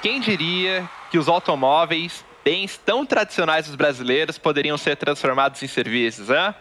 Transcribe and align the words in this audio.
Quem 0.00 0.20
diria 0.20 0.88
que 1.10 1.18
os 1.18 1.28
automóveis, 1.28 2.24
bens 2.44 2.78
tão 2.78 3.04
tradicionais 3.04 3.66
dos 3.66 3.74
brasileiros, 3.74 4.38
poderiam 4.38 4.78
ser 4.78 4.96
transformados 4.96 5.60
em 5.60 5.66
serviços, 5.66 6.30
hein? 6.30 6.54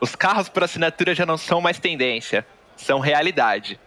Os 0.00 0.14
carros 0.14 0.50
por 0.50 0.64
assinatura 0.64 1.14
já 1.14 1.24
não 1.24 1.38
são 1.38 1.62
mais 1.62 1.78
tendência, 1.78 2.46
são 2.76 3.00
realidade. 3.00 3.80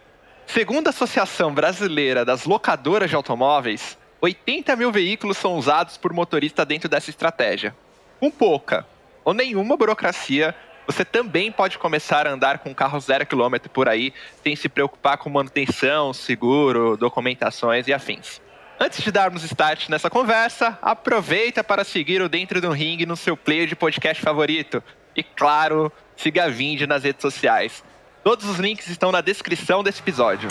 Segundo 0.48 0.88
a 0.88 0.90
Associação 0.90 1.54
Brasileira 1.54 2.24
das 2.24 2.44
Locadoras 2.44 3.08
de 3.08 3.14
Automóveis, 3.14 3.96
80 4.20 4.74
mil 4.74 4.90
veículos 4.90 5.36
são 5.36 5.56
usados 5.56 5.96
por 5.96 6.12
motorista 6.12 6.64
dentro 6.64 6.88
dessa 6.88 7.08
estratégia. 7.08 7.76
Com 8.18 8.32
pouca 8.32 8.84
ou 9.24 9.32
nenhuma 9.32 9.76
burocracia, 9.76 10.56
você 10.88 11.04
também 11.04 11.52
pode 11.52 11.78
começar 11.78 12.26
a 12.26 12.32
andar 12.32 12.58
com 12.58 12.70
um 12.70 12.74
carro 12.74 12.98
zero 12.98 13.24
quilômetro 13.24 13.70
por 13.70 13.88
aí, 13.88 14.12
sem 14.42 14.56
se 14.56 14.68
preocupar 14.68 15.18
com 15.18 15.30
manutenção, 15.30 16.12
seguro, 16.12 16.96
documentações 16.96 17.86
e 17.86 17.92
afins. 17.92 18.40
Antes 18.80 19.02
de 19.02 19.10
darmos 19.10 19.42
start 19.42 19.88
nessa 19.88 20.08
conversa, 20.08 20.78
aproveita 20.80 21.64
para 21.64 21.82
seguir 21.82 22.22
o 22.22 22.28
Dentro 22.28 22.60
do 22.60 22.70
Ring 22.70 23.04
no 23.04 23.16
seu 23.16 23.36
player 23.36 23.66
de 23.66 23.74
podcast 23.74 24.22
favorito. 24.22 24.80
E 25.16 25.22
claro, 25.24 25.90
siga 26.16 26.44
a 26.44 26.48
Vind 26.48 26.82
nas 26.82 27.02
redes 27.02 27.20
sociais. 27.20 27.82
Todos 28.22 28.46
os 28.46 28.58
links 28.58 28.86
estão 28.86 29.10
na 29.10 29.20
descrição 29.20 29.82
desse 29.82 30.00
episódio. 30.00 30.48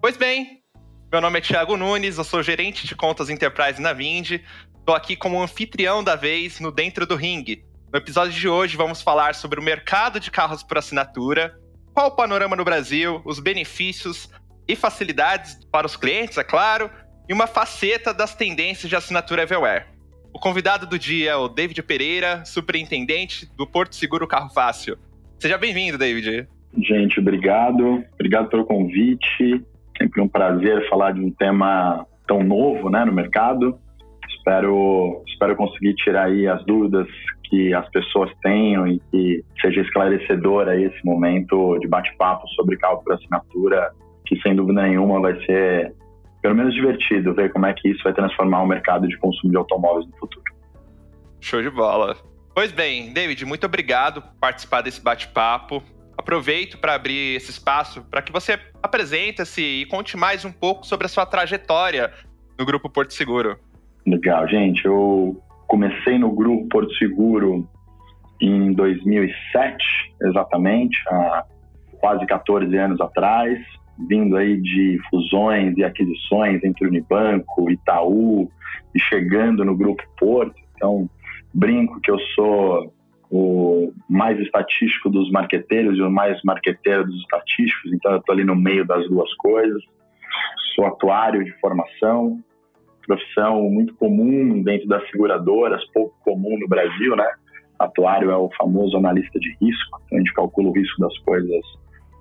Pois 0.00 0.16
bem, 0.16 0.59
meu 1.10 1.20
nome 1.20 1.38
é 1.38 1.40
Thiago 1.42 1.76
Nunes, 1.76 2.18
eu 2.18 2.24
sou 2.24 2.40
gerente 2.40 2.86
de 2.86 2.94
contas 2.94 3.28
Enterprise 3.28 3.82
na 3.82 3.92
Vind 3.92 4.40
Estou 4.78 4.94
aqui 4.94 5.16
como 5.16 5.42
anfitrião 5.42 6.04
da 6.04 6.14
vez 6.14 6.60
no 6.60 6.70
Dentro 6.70 7.04
do 7.04 7.16
Ring. 7.16 7.44
No 7.92 7.98
episódio 7.98 8.32
de 8.32 8.48
hoje 8.48 8.76
vamos 8.76 9.02
falar 9.02 9.34
sobre 9.34 9.58
o 9.58 9.62
mercado 9.62 10.20
de 10.20 10.30
carros 10.30 10.62
por 10.62 10.78
assinatura, 10.78 11.54
qual 11.92 12.08
o 12.08 12.16
panorama 12.16 12.54
no 12.54 12.64
Brasil, 12.64 13.20
os 13.24 13.40
benefícios 13.40 14.30
e 14.68 14.76
facilidades 14.76 15.58
para 15.72 15.86
os 15.86 15.96
clientes, 15.96 16.38
é 16.38 16.44
claro, 16.44 16.88
e 17.28 17.32
uma 17.32 17.48
faceta 17.48 18.14
das 18.14 18.34
tendências 18.34 18.88
de 18.88 18.94
assinatura 18.94 19.42
Everywhere. 19.42 19.86
O 20.32 20.38
convidado 20.38 20.86
do 20.86 20.98
dia 20.98 21.32
é 21.32 21.36
o 21.36 21.48
David 21.48 21.82
Pereira, 21.82 22.44
superintendente 22.44 23.46
do 23.56 23.66
Porto 23.66 23.96
Seguro 23.96 24.28
Carro 24.28 24.50
Fácil. 24.50 24.96
Seja 25.40 25.58
bem-vindo, 25.58 25.98
David. 25.98 26.48
Gente, 26.78 27.18
obrigado. 27.18 28.04
Obrigado 28.14 28.48
pelo 28.48 28.64
convite. 28.64 29.64
Sempre 30.00 30.22
um 30.22 30.28
prazer 30.28 30.88
falar 30.88 31.12
de 31.12 31.20
um 31.20 31.30
tema 31.30 32.06
tão 32.26 32.42
novo 32.42 32.88
né, 32.88 33.04
no 33.04 33.12
mercado. 33.12 33.78
Espero, 34.28 35.22
espero 35.26 35.56
conseguir 35.56 35.94
tirar 35.96 36.26
aí 36.26 36.46
as 36.46 36.64
dúvidas 36.64 37.06
que 37.44 37.74
as 37.74 37.88
pessoas 37.90 38.30
tenham 38.40 38.86
e 38.86 39.00
que 39.10 39.44
seja 39.60 39.80
esclarecedor 39.80 40.68
aí 40.68 40.84
esse 40.84 41.04
momento 41.04 41.76
de 41.78 41.88
bate-papo 41.88 42.46
sobre 42.50 42.76
carro 42.76 43.02
por 43.02 43.14
assinatura, 43.14 43.90
que 44.24 44.40
sem 44.40 44.54
dúvida 44.54 44.82
nenhuma 44.82 45.20
vai 45.20 45.34
ser 45.44 45.92
pelo 46.40 46.54
menos 46.54 46.72
divertido 46.72 47.34
ver 47.34 47.52
como 47.52 47.66
é 47.66 47.74
que 47.74 47.88
isso 47.88 48.02
vai 48.02 48.14
transformar 48.14 48.62
o 48.62 48.66
mercado 48.66 49.06
de 49.06 49.18
consumo 49.18 49.50
de 49.50 49.58
automóveis 49.58 50.06
no 50.06 50.16
futuro. 50.16 50.44
Show 51.40 51.60
de 51.60 51.70
bola. 51.70 52.16
Pois 52.54 52.72
bem, 52.72 53.12
David, 53.12 53.44
muito 53.44 53.66
obrigado 53.66 54.22
por 54.22 54.32
participar 54.40 54.80
desse 54.80 55.02
bate-papo. 55.02 55.82
Aproveito 56.20 56.76
para 56.76 56.94
abrir 56.94 57.36
esse 57.36 57.50
espaço 57.50 58.02
para 58.10 58.20
que 58.20 58.30
você 58.30 58.58
apresente-se 58.82 59.62
e 59.62 59.86
conte 59.86 60.18
mais 60.18 60.44
um 60.44 60.52
pouco 60.52 60.86
sobre 60.86 61.06
a 61.06 61.08
sua 61.08 61.24
trajetória 61.24 62.12
no 62.58 62.66
Grupo 62.66 62.90
Porto 62.90 63.14
Seguro. 63.14 63.58
Legal, 64.06 64.46
gente. 64.46 64.84
Eu 64.84 65.42
comecei 65.66 66.18
no 66.18 66.30
grupo 66.30 66.68
Porto 66.68 66.92
Seguro 66.96 67.66
em 68.38 68.70
2007, 68.74 69.82
exatamente, 70.24 70.98
há 71.08 71.46
quase 71.98 72.26
14 72.26 72.76
anos 72.76 73.00
atrás, 73.00 73.58
vindo 74.06 74.36
aí 74.36 74.60
de 74.60 75.00
fusões 75.08 75.74
e 75.78 75.84
aquisições 75.84 76.62
entre 76.62 76.86
Unibanco, 76.86 77.70
Itaú 77.70 78.50
e 78.94 79.00
chegando 79.00 79.64
no 79.64 79.74
grupo 79.74 80.02
Porto. 80.18 80.54
Então, 80.76 81.08
brinco 81.54 81.98
que 82.02 82.10
eu 82.10 82.18
sou 82.34 82.92
o 83.30 83.92
mais 84.08 84.38
estatístico 84.40 85.08
dos 85.08 85.30
marqueteiros 85.30 85.96
e 85.96 86.02
o 86.02 86.10
mais 86.10 86.42
marqueteiro 86.42 87.06
dos 87.06 87.16
estatísticos, 87.20 87.92
então 87.92 88.12
eu 88.12 88.18
estou 88.18 88.32
ali 88.32 88.44
no 88.44 88.56
meio 88.56 88.84
das 88.84 89.08
duas 89.08 89.32
coisas. 89.34 89.80
Sou 90.74 90.84
atuário 90.86 91.44
de 91.44 91.52
formação, 91.60 92.40
profissão 93.06 93.62
muito 93.70 93.94
comum 93.94 94.62
dentro 94.62 94.88
das 94.88 95.08
seguradoras, 95.10 95.84
pouco 95.92 96.14
comum 96.24 96.58
no 96.58 96.68
Brasil, 96.68 97.14
né? 97.14 97.26
Atuário 97.78 98.30
é 98.30 98.36
o 98.36 98.50
famoso 98.58 98.96
analista 98.96 99.38
de 99.38 99.56
risco, 99.60 100.00
então 100.06 100.18
a 100.18 100.20
gente 100.20 100.34
calcula 100.34 100.68
o 100.68 100.72
risco 100.72 101.00
das 101.00 101.16
coisas 101.18 101.64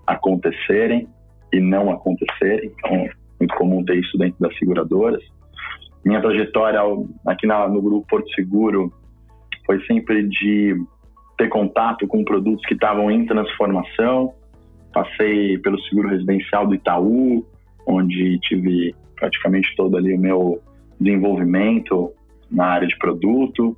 acontecerem 0.08 1.08
e 1.52 1.60
não 1.60 1.92
acontecerem, 1.92 2.72
então 2.78 2.92
é 2.92 3.10
muito 3.40 3.56
comum 3.56 3.84
ter 3.84 3.98
isso 3.98 4.18
dentro 4.18 4.40
das 4.40 4.58
seguradoras. 4.58 5.24
Minha 6.06 6.22
trajetória 6.22 6.80
aqui 7.26 7.46
na, 7.46 7.68
no 7.68 7.82
Grupo 7.82 8.08
Porto 8.08 8.30
Seguro 8.34 8.94
foi 9.66 9.84
sempre 9.86 10.28
de 10.28 10.76
ter 11.40 11.48
contato 11.48 12.06
com 12.06 12.24
produtos 12.24 12.64
que 12.66 12.74
estavam 12.74 13.10
em 13.10 13.26
transformação. 13.26 14.34
Passei 14.94 15.58
pelo 15.60 15.80
seguro 15.84 16.10
residencial 16.10 16.68
do 16.68 16.76
Itaú, 16.76 17.46
onde 17.88 18.38
tive 18.42 18.94
praticamente 19.16 19.74
todo 19.78 19.96
ali 19.96 20.14
o 20.14 20.20
meu 20.20 20.62
desenvolvimento 21.00 22.12
na 22.52 22.66
área 22.66 22.88
de 22.88 22.98
produto. 22.98 23.76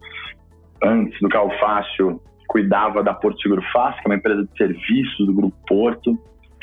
Antes 0.83 1.19
do 1.21 1.29
Carro 1.29 1.51
Fácil, 1.59 2.19
cuidava 2.47 3.03
da 3.03 3.13
Porto 3.13 3.39
Seguro 3.41 3.61
Fácil, 3.71 4.01
que 4.01 4.07
é 4.07 4.09
uma 4.09 4.17
empresa 4.17 4.43
de 4.43 4.57
serviços 4.57 5.27
do 5.27 5.33
Grupo 5.33 5.55
Porto. 5.67 6.17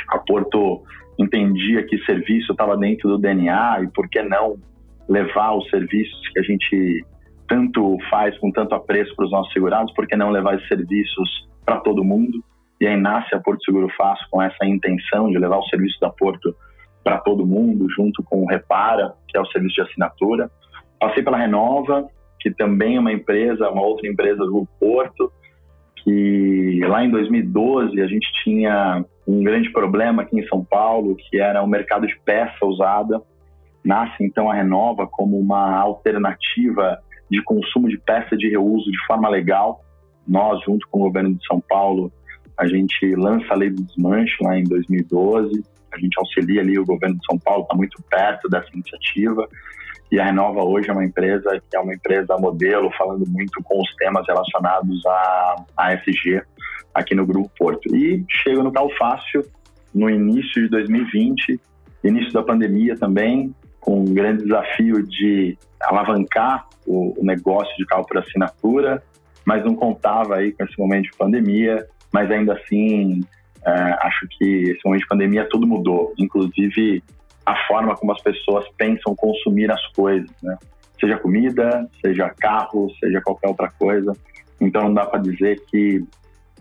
A 0.09 0.19
Porto 0.19 0.83
entendia 1.17 1.85
que 1.85 1.97
serviço 2.05 2.51
estava 2.51 2.77
dentro 2.77 3.09
do 3.09 3.19
DNA 3.19 3.83
e 3.85 3.89
por 3.89 4.09
que 4.09 4.21
não 4.23 4.57
levar 5.09 5.55
os 5.55 5.69
serviços 5.71 6.29
que 6.33 6.41
a 6.41 6.43
gente 6.43 7.05
tanto 7.49 7.97
faz 8.11 8.39
com 8.39 8.53
tanto 8.53 8.75
apreço 8.75 9.15
para 9.17 9.25
os 9.25 9.31
nossos 9.31 9.53
segurados, 9.53 9.93
por 9.95 10.07
que 10.07 10.17
não 10.17 10.31
levar 10.31 10.55
esses 10.55 10.69
serviços 10.69 11.49
para 11.65 11.81
todo 11.81 12.05
mundo? 12.05 12.45
E 12.81 12.87
aí 12.87 12.97
nasce 12.97 13.35
a 13.35 13.41
Porto 13.41 13.65
Seguro 13.65 13.89
Fácil 13.97 14.25
com 14.31 14.41
essa 14.41 14.65
intenção 14.65 15.31
de 15.31 15.39
levar 15.39 15.59
o 15.59 15.69
serviço 15.69 15.99
da 16.01 16.11
Porto 16.11 16.55
para 17.03 17.19
todo 17.19 17.47
mundo, 17.47 17.89
junto 17.91 18.23
com 18.23 18.43
o 18.43 18.47
Repara, 18.47 19.15
que 19.27 19.37
é 19.37 19.41
o 19.41 19.47
serviço 19.47 19.77
de 19.77 19.83
assinatura. 19.83 20.51
Passei 21.01 21.23
pela 21.23 21.39
Renova, 21.39 22.07
que 22.41 22.51
também 22.51 22.97
é 22.97 23.01
uma 23.01 23.13
empresa, 23.13 23.71
uma 23.71 23.83
outra 23.83 24.09
empresa 24.09 24.45
do 24.45 24.69
Porto, 24.79 25.33
que 25.97 26.81
lá 26.87 27.05
em 27.05 27.11
2012 27.11 28.01
a 28.01 28.07
gente 28.07 28.29
tinha 28.45 29.05
um 29.27 29.43
grande 29.43 29.71
problema 29.71 30.23
aqui 30.23 30.39
em 30.39 30.47
São 30.47 30.65
Paulo, 30.65 31.17
que 31.17 31.41
era 31.41 31.63
o 31.63 31.67
mercado 31.67 32.07
de 32.07 32.19
peça 32.25 32.65
usada. 32.65 33.21
Nasce 33.85 34.23
então 34.23 34.51
a 34.51 34.55
Renova 34.55 35.07
como 35.07 35.39
uma 35.39 35.79
alternativa 35.79 36.99
de 37.31 37.43
consumo 37.43 37.89
de 37.89 37.99
peça 37.99 38.37
de 38.37 38.49
reuso 38.49 38.91
de 38.91 39.07
forma 39.07 39.29
legal. 39.29 39.85
Nós, 40.27 40.63
junto 40.65 40.87
com 40.89 41.01
o 41.01 41.03
governo 41.05 41.35
de 41.35 41.47
São 41.47 41.61
Paulo, 41.61 42.13
a 42.59 42.67
gente 42.67 43.15
lança 43.15 43.47
a 43.51 43.57
lei 43.57 43.71
do 43.71 43.83
desmanche 43.83 44.37
lá 44.43 44.59
em 44.59 44.65
2012 44.65 45.63
a 45.93 45.99
gente 45.99 46.19
auxilia 46.19 46.61
ali 46.61 46.79
o 46.79 46.85
governo 46.85 47.17
de 47.17 47.27
São 47.27 47.39
Paulo, 47.39 47.63
está 47.63 47.75
muito 47.75 48.03
perto 48.11 48.49
dessa 48.49 48.69
iniciativa. 48.73 49.49
E 50.11 50.19
a 50.19 50.25
Renova 50.25 50.63
hoje 50.63 50.89
é 50.89 50.93
uma 50.93 51.05
empresa 51.05 51.61
que 51.69 51.77
é 51.77 51.81
uma 51.81 51.95
empresa 51.95 52.37
modelo, 52.39 52.91
falando 52.97 53.27
muito 53.29 53.63
com 53.63 53.81
os 53.81 53.95
temas 53.97 54.27
relacionados 54.27 55.05
à 55.07 55.65
ASG 55.77 56.43
aqui 56.95 57.15
no 57.15 57.27
Grupo 57.27 57.51
Porto. 57.59 57.95
E 57.95 58.25
chega 58.43 58.63
no 58.63 58.73
Carro 58.73 58.91
Fácil 58.99 59.45
no 59.95 60.09
início 60.09 60.63
de 60.63 60.69
2020, 60.69 61.61
início 62.05 62.33
da 62.33 62.43
pandemia 62.43 62.97
também, 62.97 63.55
com 63.89 64.01
um 64.01 64.05
grande 64.05 64.43
desafio 64.43 65.03
de 65.03 65.57
alavancar 65.81 66.67
o, 66.87 67.19
o 67.19 67.25
negócio 67.25 67.75
de 67.79 67.87
carro 67.87 68.05
por 68.07 68.19
assinatura, 68.19 69.03
mas 69.47 69.65
não 69.65 69.75
contava 69.75 70.37
aí 70.37 70.53
com 70.53 70.63
esse 70.63 70.79
momento 70.79 71.05
de 71.05 71.17
pandemia, 71.17 71.87
mas 72.13 72.31
ainda 72.31 72.53
assim 72.53 73.23
é, 73.67 73.73
acho 74.03 74.29
que 74.29 74.45
esse 74.45 74.81
momento 74.85 75.01
de 75.01 75.09
pandemia 75.09 75.49
tudo 75.51 75.67
mudou, 75.67 76.13
inclusive 76.19 77.03
a 77.47 77.57
forma 77.67 77.97
como 77.97 78.13
as 78.13 78.21
pessoas 78.21 78.67
pensam 78.77 79.17
consumir 79.17 79.73
as 79.73 79.85
coisas, 79.93 80.31
né? 80.43 80.59
Seja 81.01 81.17
comida, 81.17 81.89
seja 82.05 82.29
carro, 82.39 82.91
seja 83.01 83.23
qualquer 83.23 83.49
outra 83.49 83.71
coisa. 83.71 84.13
Então 84.61 84.83
não 84.83 84.93
dá 84.93 85.07
para 85.07 85.21
dizer 85.21 85.63
que 85.71 86.05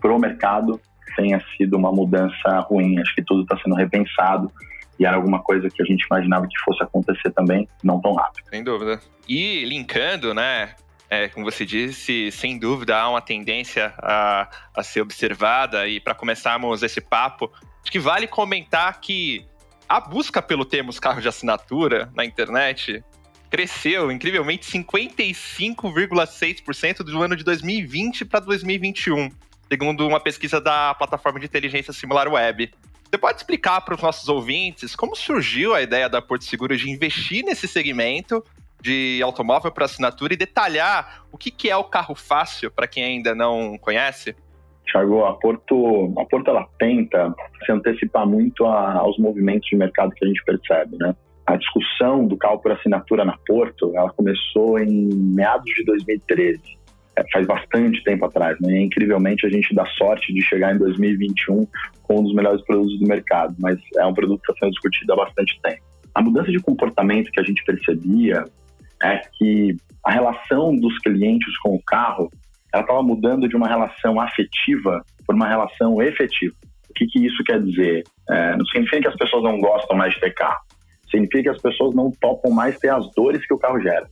pro 0.00 0.18
mercado 0.18 0.80
tenha 1.14 1.42
sido 1.58 1.76
uma 1.76 1.92
mudança 1.92 2.60
ruim. 2.60 2.98
Acho 2.98 3.14
que 3.14 3.22
tudo 3.22 3.42
está 3.42 3.58
sendo 3.62 3.74
repensado 3.74 4.50
e 4.98 5.06
era 5.06 5.16
alguma 5.16 5.42
coisa 5.42 5.68
que 5.68 5.82
a 5.82 5.84
gente 5.84 6.04
imaginava 6.04 6.46
que 6.46 6.58
fosse 6.64 6.82
acontecer 6.82 7.30
também, 7.30 7.68
não 7.82 8.00
tão 8.00 8.14
rápido. 8.14 8.46
Sem 8.50 8.64
dúvida. 8.64 9.00
E 9.28 9.64
linkando, 9.64 10.34
né, 10.34 10.74
é, 11.08 11.28
como 11.28 11.44
você 11.44 11.64
disse, 11.64 12.30
sem 12.32 12.58
dúvida 12.58 12.98
há 12.98 13.08
uma 13.08 13.22
tendência 13.22 13.94
a, 13.98 14.48
a 14.74 14.82
ser 14.82 15.00
observada. 15.00 15.88
E 15.88 16.00
para 16.00 16.14
começarmos 16.14 16.82
esse 16.82 17.00
papo, 17.00 17.50
acho 17.82 17.90
que 17.90 17.98
vale 17.98 18.26
comentar 18.26 19.00
que 19.00 19.46
a 19.88 20.00
busca 20.00 20.42
pelo 20.42 20.64
termo 20.64 20.92
carro 21.00 21.20
de 21.20 21.28
assinatura 21.28 22.10
na 22.14 22.24
internet 22.24 23.02
cresceu 23.50 24.12
incrivelmente 24.12 24.70
55,6% 24.70 26.98
do 26.98 27.22
ano 27.22 27.34
de 27.34 27.42
2020 27.44 28.26
para 28.26 28.40
2021, 28.40 29.30
segundo 29.66 30.06
uma 30.06 30.20
pesquisa 30.20 30.60
da 30.60 30.94
plataforma 30.94 31.40
de 31.40 31.46
inteligência 31.46 31.94
Simular 31.94 32.28
Web. 32.28 32.70
Você 33.10 33.16
pode 33.16 33.38
explicar 33.38 33.80
para 33.80 33.94
os 33.94 34.02
nossos 34.02 34.28
ouvintes 34.28 34.94
como 34.94 35.16
surgiu 35.16 35.74
a 35.74 35.80
ideia 35.80 36.10
da 36.10 36.20
Porto 36.20 36.44
Seguro 36.44 36.76
de 36.76 36.90
investir 36.90 37.42
nesse 37.42 37.66
segmento 37.66 38.44
de 38.82 39.20
automóvel 39.22 39.72
para 39.72 39.86
assinatura 39.86 40.34
e 40.34 40.36
detalhar 40.36 41.24
o 41.32 41.38
que, 41.38 41.50
que 41.50 41.70
é 41.70 41.76
o 41.76 41.84
carro 41.84 42.14
fácil 42.14 42.70
para 42.70 42.86
quem 42.86 43.02
ainda 43.02 43.34
não 43.34 43.78
conhece? 43.78 44.36
Thiago, 44.92 45.24
a 45.24 45.32
Porto, 45.34 46.12
a 46.18 46.24
Porto 46.26 46.50
ela 46.50 46.68
tenta 46.78 47.34
se 47.64 47.72
antecipar 47.72 48.26
muito 48.26 48.66
a, 48.66 48.98
aos 48.98 49.18
movimentos 49.18 49.68
de 49.70 49.76
mercado 49.76 50.12
que 50.14 50.24
a 50.24 50.28
gente 50.28 50.44
percebe, 50.44 50.98
né? 50.98 51.16
A 51.46 51.56
discussão 51.56 52.26
do 52.26 52.36
carro 52.36 52.58
por 52.58 52.72
assinatura 52.72 53.24
na 53.24 53.38
Porto, 53.46 53.90
ela 53.96 54.10
começou 54.12 54.78
em 54.78 55.08
meados 55.14 55.64
de 55.74 55.82
2013, 55.84 56.60
é, 56.60 56.77
faz 57.32 57.46
bastante 57.46 58.02
tempo 58.04 58.24
atrás, 58.24 58.58
né? 58.60 58.72
E, 58.72 58.84
incrivelmente 58.84 59.46
a 59.46 59.50
gente 59.50 59.74
dá 59.74 59.84
sorte 59.86 60.32
de 60.32 60.42
chegar 60.42 60.74
em 60.74 60.78
2021 60.78 61.66
com 62.02 62.20
um 62.20 62.22
dos 62.22 62.34
melhores 62.34 62.62
produtos 62.64 62.98
do 62.98 63.06
mercado, 63.06 63.54
mas 63.58 63.78
é 63.96 64.06
um 64.06 64.14
produto 64.14 64.40
que 64.42 64.52
está 64.52 64.64
sendo 64.64 64.72
discutido 64.72 65.12
há 65.12 65.16
bastante 65.16 65.58
tempo. 65.62 65.82
A 66.14 66.22
mudança 66.22 66.50
de 66.50 66.58
comportamento 66.58 67.30
que 67.30 67.40
a 67.40 67.44
gente 67.44 67.62
percebia 67.64 68.44
é 69.02 69.20
que 69.38 69.76
a 70.04 70.12
relação 70.12 70.74
dos 70.74 70.98
clientes 70.98 71.56
com 71.58 71.74
o 71.74 71.82
carro 71.82 72.30
ela 72.72 72.82
estava 72.82 73.02
mudando 73.02 73.48
de 73.48 73.56
uma 73.56 73.68
relação 73.68 74.20
afetiva 74.20 75.04
para 75.26 75.36
uma 75.36 75.48
relação 75.48 76.02
efetiva. 76.02 76.54
O 76.90 76.94
que, 76.94 77.06
que 77.06 77.26
isso 77.26 77.42
quer 77.44 77.62
dizer? 77.62 78.04
É, 78.28 78.56
não 78.56 78.64
significa 78.66 79.02
que 79.02 79.08
as 79.08 79.16
pessoas 79.16 79.42
não 79.44 79.60
gostam 79.60 79.96
mais 79.96 80.14
de 80.14 80.20
ter 80.20 80.34
carro. 80.34 80.60
Significa 81.10 81.42
que 81.44 81.48
as 81.50 81.62
pessoas 81.62 81.94
não 81.94 82.10
topam 82.20 82.50
mais 82.50 82.78
ter 82.78 82.88
as 82.88 83.10
dores 83.14 83.46
que 83.46 83.54
o 83.54 83.58
carro 83.58 83.80
gera. 83.80 84.06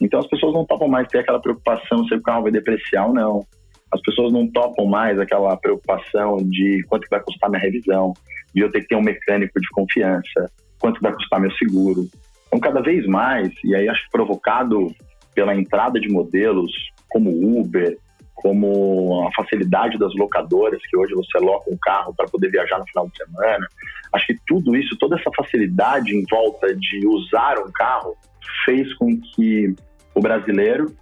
Então 0.00 0.20
as 0.20 0.26
pessoas 0.26 0.54
não 0.54 0.64
topam 0.64 0.88
mais 0.88 1.08
ter 1.08 1.18
aquela 1.18 1.40
preocupação 1.40 2.04
se 2.06 2.14
o 2.14 2.22
carro 2.22 2.44
vai 2.44 2.52
depreciar 2.52 3.06
ou 3.06 3.14
não. 3.14 3.46
As 3.90 4.00
pessoas 4.02 4.32
não 4.32 4.46
topam 4.46 4.86
mais 4.86 5.18
aquela 5.18 5.56
preocupação 5.56 6.36
de 6.38 6.84
quanto 6.88 7.08
vai 7.10 7.20
custar 7.20 7.50
minha 7.50 7.62
revisão, 7.62 8.12
de 8.54 8.60
eu 8.60 8.70
ter 8.70 8.82
que 8.82 8.88
ter 8.88 8.96
um 8.96 9.02
mecânico 9.02 9.58
de 9.60 9.68
confiança, 9.70 10.50
quanto 10.78 11.00
vai 11.00 11.12
custar 11.12 11.40
meu 11.40 11.50
seguro. 11.52 12.06
Então, 12.46 12.60
cada 12.60 12.80
vez 12.80 13.06
mais, 13.06 13.52
e 13.64 13.74
aí 13.74 13.88
acho 13.88 14.08
provocado 14.10 14.94
pela 15.34 15.54
entrada 15.54 16.00
de 16.00 16.08
modelos 16.08 16.72
como 17.08 17.30
Uber, 17.60 17.96
como 18.34 19.26
a 19.26 19.32
facilidade 19.32 19.98
das 19.98 20.14
locadoras, 20.14 20.80
que 20.88 20.96
hoje 20.96 21.14
você 21.14 21.38
loca 21.38 21.70
um 21.70 21.76
carro 21.80 22.14
para 22.14 22.28
poder 22.28 22.50
viajar 22.50 22.78
no 22.78 22.86
final 22.86 23.08
de 23.08 23.16
semana. 23.16 23.66
Acho 24.12 24.26
que 24.28 24.36
tudo 24.46 24.76
isso, 24.76 24.96
toda 24.98 25.16
essa 25.16 25.30
facilidade 25.36 26.14
em 26.14 26.24
volta 26.30 26.74
de 26.74 27.06
usar 27.06 27.58
um 27.58 27.70
carro, 27.72 28.16
fez 28.64 28.92
com 28.94 29.18
que 29.34 29.74
o 30.18 30.20
brasileiro, 30.20 30.92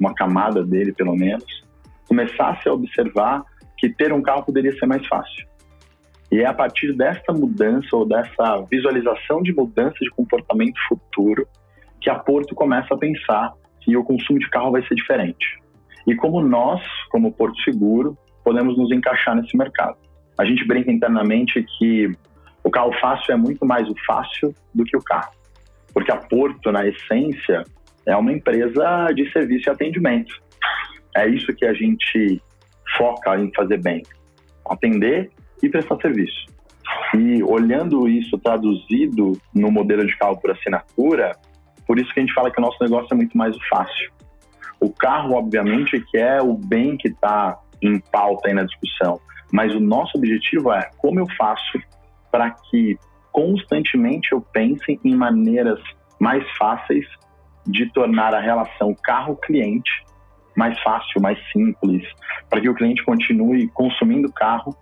uma 0.00 0.14
camada 0.14 0.64
dele 0.64 0.92
pelo 0.92 1.14
menos, 1.14 1.44
começasse 2.08 2.66
a 2.68 2.72
observar 2.72 3.44
que 3.76 3.90
ter 3.90 4.12
um 4.12 4.22
carro 4.22 4.44
poderia 4.44 4.72
ser 4.78 4.86
mais 4.86 5.06
fácil. 5.06 5.46
E 6.30 6.40
é 6.40 6.46
a 6.46 6.54
partir 6.54 6.94
dessa 6.94 7.32
mudança 7.32 7.94
ou 7.94 8.08
dessa 8.08 8.64
visualização 8.70 9.42
de 9.42 9.52
mudança 9.52 9.96
de 10.00 10.10
comportamento 10.10 10.78
futuro 10.88 11.46
que 12.00 12.08
a 12.08 12.14
Porto 12.14 12.54
começa 12.54 12.94
a 12.94 12.96
pensar 12.98 13.52
que 13.80 13.94
o 13.94 14.02
consumo 14.02 14.38
de 14.38 14.48
carro 14.48 14.72
vai 14.72 14.82
ser 14.86 14.94
diferente. 14.94 15.60
E 16.06 16.14
como 16.14 16.40
nós, 16.40 16.80
como 17.10 17.32
Porto 17.32 17.60
Seguro, 17.62 18.16
podemos 18.42 18.76
nos 18.78 18.90
encaixar 18.90 19.36
nesse 19.36 19.54
mercado. 19.56 19.98
A 20.38 20.46
gente 20.46 20.66
brinca 20.66 20.90
internamente 20.90 21.62
que 21.78 22.10
o 22.64 22.70
carro 22.70 22.92
fácil 23.00 23.34
é 23.34 23.36
muito 23.36 23.66
mais 23.66 23.86
o 23.88 23.94
fácil 24.06 24.54
do 24.74 24.84
que 24.84 24.96
o 24.96 25.02
carro. 25.02 25.32
Porque 25.92 26.10
a 26.10 26.16
Porto, 26.16 26.72
na 26.72 26.86
essência, 26.86 27.64
é 28.06 28.16
uma 28.16 28.32
empresa 28.32 29.08
de 29.14 29.30
serviço 29.32 29.68
e 29.68 29.70
atendimento. 29.70 30.34
É 31.16 31.28
isso 31.28 31.54
que 31.54 31.64
a 31.64 31.74
gente 31.74 32.42
foca 32.96 33.38
em 33.38 33.52
fazer 33.54 33.80
bem: 33.82 34.02
atender 34.68 35.30
e 35.62 35.68
prestar 35.68 35.96
serviço. 35.96 36.46
E 37.14 37.42
olhando 37.42 38.08
isso 38.08 38.38
traduzido 38.38 39.32
no 39.54 39.70
modelo 39.70 40.04
de 40.06 40.16
carro 40.16 40.38
por 40.40 40.50
assinatura, 40.50 41.36
por 41.86 41.98
isso 41.98 42.12
que 42.12 42.20
a 42.20 42.22
gente 42.22 42.34
fala 42.34 42.50
que 42.50 42.58
o 42.58 42.62
nosso 42.62 42.82
negócio 42.82 43.08
é 43.12 43.16
muito 43.16 43.36
mais 43.36 43.56
fácil. 43.68 44.10
O 44.80 44.90
carro, 44.90 45.34
obviamente, 45.34 46.00
que 46.10 46.18
é 46.18 46.42
o 46.42 46.54
bem 46.54 46.96
que 46.96 47.08
está 47.08 47.58
em 47.80 48.00
pauta 48.00 48.48
aí 48.48 48.54
na 48.54 48.64
discussão, 48.64 49.20
mas 49.52 49.74
o 49.74 49.80
nosso 49.80 50.16
objetivo 50.16 50.72
é 50.72 50.90
como 50.98 51.20
eu 51.20 51.26
faço 51.36 51.78
para 52.30 52.50
que 52.50 52.98
constantemente 53.30 54.32
eu 54.32 54.40
pense 54.40 54.98
em 55.04 55.14
maneiras 55.14 55.78
mais 56.18 56.44
fáceis 56.56 57.06
de 57.66 57.90
tornar 57.92 58.34
a 58.34 58.40
relação 58.40 58.94
carro-cliente 59.02 59.90
mais 60.56 60.78
fácil, 60.82 61.20
mais 61.20 61.38
simples, 61.50 62.02
para 62.48 62.60
que 62.60 62.68
o 62.68 62.74
cliente 62.74 63.04
continue 63.04 63.68
consumindo 63.68 64.30
carro 64.32 64.76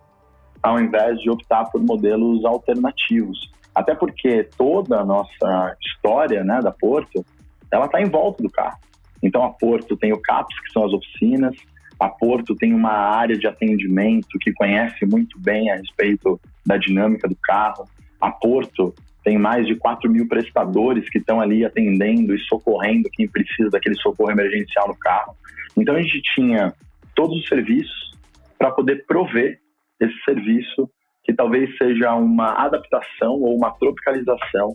ao 0.63 0.79
invés 0.81 1.19
de 1.21 1.31
optar 1.31 1.65
por 1.67 1.83
modelos 1.83 2.45
alternativos. 2.45 3.51
Até 3.75 3.95
porque 3.95 4.49
toda 4.57 5.01
a 5.01 5.05
nossa 5.05 5.77
história 5.81 6.45
né, 6.45 6.61
da 6.61 6.73
Porto, 6.73 7.25
ela 7.73 7.87
está 7.87 8.01
em 8.01 8.11
volta 8.11 8.43
do 8.43 8.51
carro. 8.51 8.79
Então 9.23 9.45
a 9.45 9.51
Porto 9.51 9.97
tem 9.97 10.13
o 10.13 10.21
CAPS, 10.21 10.61
que 10.61 10.73
são 10.73 10.85
as 10.85 10.93
oficinas, 10.93 11.55
a 11.99 12.09
Porto 12.09 12.55
tem 12.57 12.75
uma 12.75 12.93
área 12.93 13.37
de 13.37 13.47
atendimento 13.47 14.39
que 14.41 14.53
conhece 14.53 15.05
muito 15.07 15.39
bem 15.39 15.71
a 15.71 15.77
respeito 15.77 16.41
da 16.67 16.77
dinâmica 16.77 17.29
do 17.29 17.37
carro. 17.37 17.85
A 18.21 18.31
Porto 18.31 18.95
tem 19.25 19.39
mais 19.39 19.67
de 19.67 19.75
4 19.75 20.11
mil 20.11 20.27
prestadores 20.27 21.09
que 21.11 21.19
estão 21.19 21.41
ali 21.41 21.65
atendendo 21.65 22.35
e 22.35 22.41
socorrendo 22.41 23.11
quem 23.13 23.29
precisa 23.29 23.71
daquele 23.71 23.97
socorro 23.97 24.31
emergencial 24.31 24.89
no 24.89 24.99
carro. 24.99 25.35
Então 25.77 25.95
a 25.95 26.03
gente 26.03 26.21
tinha 26.35 26.73
todos 27.15 27.39
os 27.39 27.49
serviços 27.49 28.13
para 28.59 28.71
poder 28.71 29.05
prover 29.07 29.59
esse 30.01 30.15
serviço 30.25 30.89
que 31.23 31.35
talvez 31.35 31.77
seja 31.77 32.15
uma 32.15 32.65
adaptação 32.65 33.35
ou 33.35 33.57
uma 33.57 33.71
tropicalização 33.73 34.75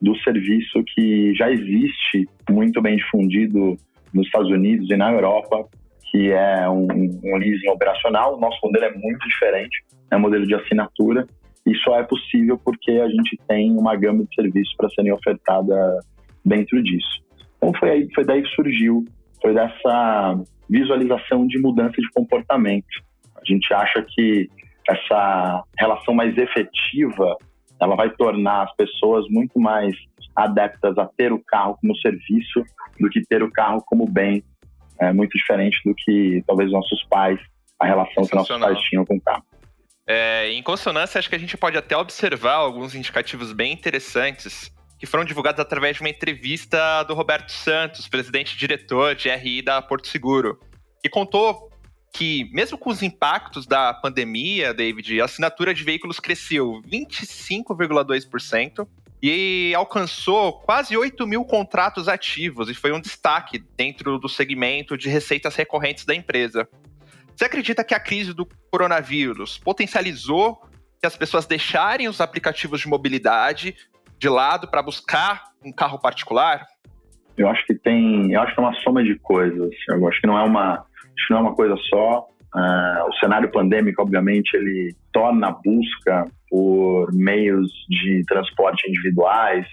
do 0.00 0.16
serviço 0.18 0.82
que 0.94 1.34
já 1.34 1.50
existe 1.50 2.28
muito 2.50 2.80
bem 2.80 2.96
difundido 2.96 3.76
nos 4.12 4.26
Estados 4.26 4.50
Unidos 4.50 4.90
e 4.90 4.96
na 4.96 5.12
Europa, 5.12 5.66
que 6.10 6.30
é 6.30 6.68
um, 6.68 6.86
um 7.24 7.36
leasing 7.36 7.68
operacional. 7.68 8.36
O 8.36 8.40
nosso 8.40 8.58
modelo 8.62 8.84
é 8.86 8.92
muito 8.92 9.28
diferente, 9.28 9.84
é 10.10 10.16
um 10.16 10.20
modelo 10.20 10.46
de 10.46 10.54
assinatura 10.54 11.26
e 11.66 11.74
só 11.78 11.98
é 11.98 12.02
possível 12.02 12.58
porque 12.62 12.92
a 12.92 13.08
gente 13.08 13.38
tem 13.48 13.72
uma 13.76 13.96
gama 13.96 14.24
de 14.24 14.34
serviços 14.34 14.74
para 14.76 14.90
serem 14.90 15.12
ofertada 15.12 16.00
dentro 16.44 16.82
disso. 16.82 17.22
Então 17.56 17.72
foi 17.78 17.90
aí, 17.90 18.08
foi 18.14 18.24
daí 18.24 18.42
que 18.42 18.54
surgiu, 18.54 19.04
foi 19.40 19.54
dessa 19.54 20.40
visualização 20.68 21.46
de 21.46 21.58
mudança 21.58 21.96
de 21.96 22.10
comportamento. 22.14 23.02
A 23.36 23.40
gente 23.44 23.72
acha 23.72 24.04
que 24.06 24.48
essa 24.88 25.62
relação 25.78 26.14
mais 26.14 26.36
efetiva, 26.36 27.36
ela 27.80 27.96
vai 27.96 28.10
tornar 28.10 28.64
as 28.64 28.76
pessoas 28.76 29.26
muito 29.30 29.58
mais 29.58 29.96
adeptas 30.36 30.98
a 30.98 31.06
ter 31.06 31.32
o 31.32 31.42
carro 31.46 31.78
como 31.80 31.96
serviço 31.96 32.62
do 33.00 33.08
que 33.08 33.22
ter 33.22 33.42
o 33.42 33.50
carro 33.50 33.82
como 33.86 34.06
bem. 34.06 34.42
É 35.00 35.12
muito 35.12 35.36
diferente 35.36 35.80
do 35.84 35.94
que 35.94 36.42
talvez 36.46 36.70
nossos 36.70 37.02
pais, 37.08 37.40
a 37.80 37.86
relação 37.86 38.24
que 38.26 38.34
nossos 38.34 38.58
pais 38.58 38.78
tinham 38.80 39.04
com 39.04 39.16
o 39.16 39.20
carro. 39.20 39.44
É, 40.06 40.50
em 40.52 40.62
consonância, 40.62 41.18
acho 41.18 41.28
que 41.28 41.34
a 41.34 41.38
gente 41.38 41.56
pode 41.56 41.78
até 41.78 41.96
observar 41.96 42.54
alguns 42.54 42.94
indicativos 42.94 43.52
bem 43.52 43.72
interessantes 43.72 44.70
que 44.98 45.06
foram 45.06 45.24
divulgados 45.24 45.60
através 45.60 45.96
de 45.96 46.02
uma 46.02 46.08
entrevista 46.08 47.02
do 47.04 47.14
Roberto 47.14 47.50
Santos, 47.50 48.08
presidente 48.08 48.54
e 48.54 48.58
diretor 48.58 49.14
de 49.14 49.28
RI 49.28 49.62
da 49.62 49.80
Porto 49.82 50.08
Seguro, 50.08 50.58
que 51.02 51.08
contou 51.08 51.70
que, 52.12 52.48
mesmo 52.52 52.78
com 52.78 52.90
os 52.90 53.02
impactos 53.02 53.66
da 53.66 53.92
pandemia, 53.92 54.72
David, 54.72 55.20
a 55.20 55.24
assinatura 55.24 55.74
de 55.74 55.82
veículos 55.82 56.20
cresceu 56.20 56.80
25,2% 56.86 58.86
e 59.20 59.74
alcançou 59.74 60.60
quase 60.60 60.96
8 60.96 61.26
mil 61.26 61.44
contratos 61.44 62.08
ativos 62.08 62.68
e 62.68 62.74
foi 62.74 62.92
um 62.92 63.00
destaque 63.00 63.58
dentro 63.76 64.18
do 64.18 64.28
segmento 64.28 64.96
de 64.96 65.08
receitas 65.08 65.56
recorrentes 65.56 66.04
da 66.04 66.14
empresa. 66.14 66.68
Você 67.36 67.44
acredita 67.44 67.84
que 67.84 67.94
a 67.94 68.00
crise 68.00 68.32
do 68.32 68.46
coronavírus 68.70 69.58
potencializou 69.58 70.60
que 71.00 71.06
as 71.06 71.16
pessoas 71.16 71.46
deixarem 71.46 72.08
os 72.08 72.20
aplicativos 72.20 72.80
de 72.80 72.88
mobilidade 72.88 73.74
de 74.18 74.28
lado 74.28 74.68
para 74.68 74.82
buscar 74.82 75.44
um 75.64 75.72
carro 75.72 75.98
particular? 75.98 76.64
Eu 77.36 77.48
acho 77.48 77.66
que 77.66 77.74
tem, 77.74 78.32
eu 78.32 78.40
acho 78.40 78.54
que 78.54 78.60
é 78.60 78.62
uma 78.62 78.74
soma 78.80 79.02
de 79.02 79.18
coisas. 79.18 79.70
Eu 79.88 80.08
acho 80.08 80.20
que 80.20 80.26
não 80.26 80.38
é 80.38 80.42
uma 80.44 80.86
isso 81.16 81.26
não 81.30 81.38
é 81.38 81.40
uma 81.42 81.54
coisa 81.54 81.76
só. 81.88 82.26
Uh, 82.54 83.08
o 83.08 83.12
cenário 83.18 83.50
pandêmico, 83.50 84.02
obviamente, 84.02 84.54
ele 84.54 84.94
torna 85.12 85.48
a 85.48 85.52
busca 85.52 86.24
por 86.48 87.12
meios 87.12 87.68
de 87.88 88.22
transporte 88.26 88.88
individuais 88.88 89.66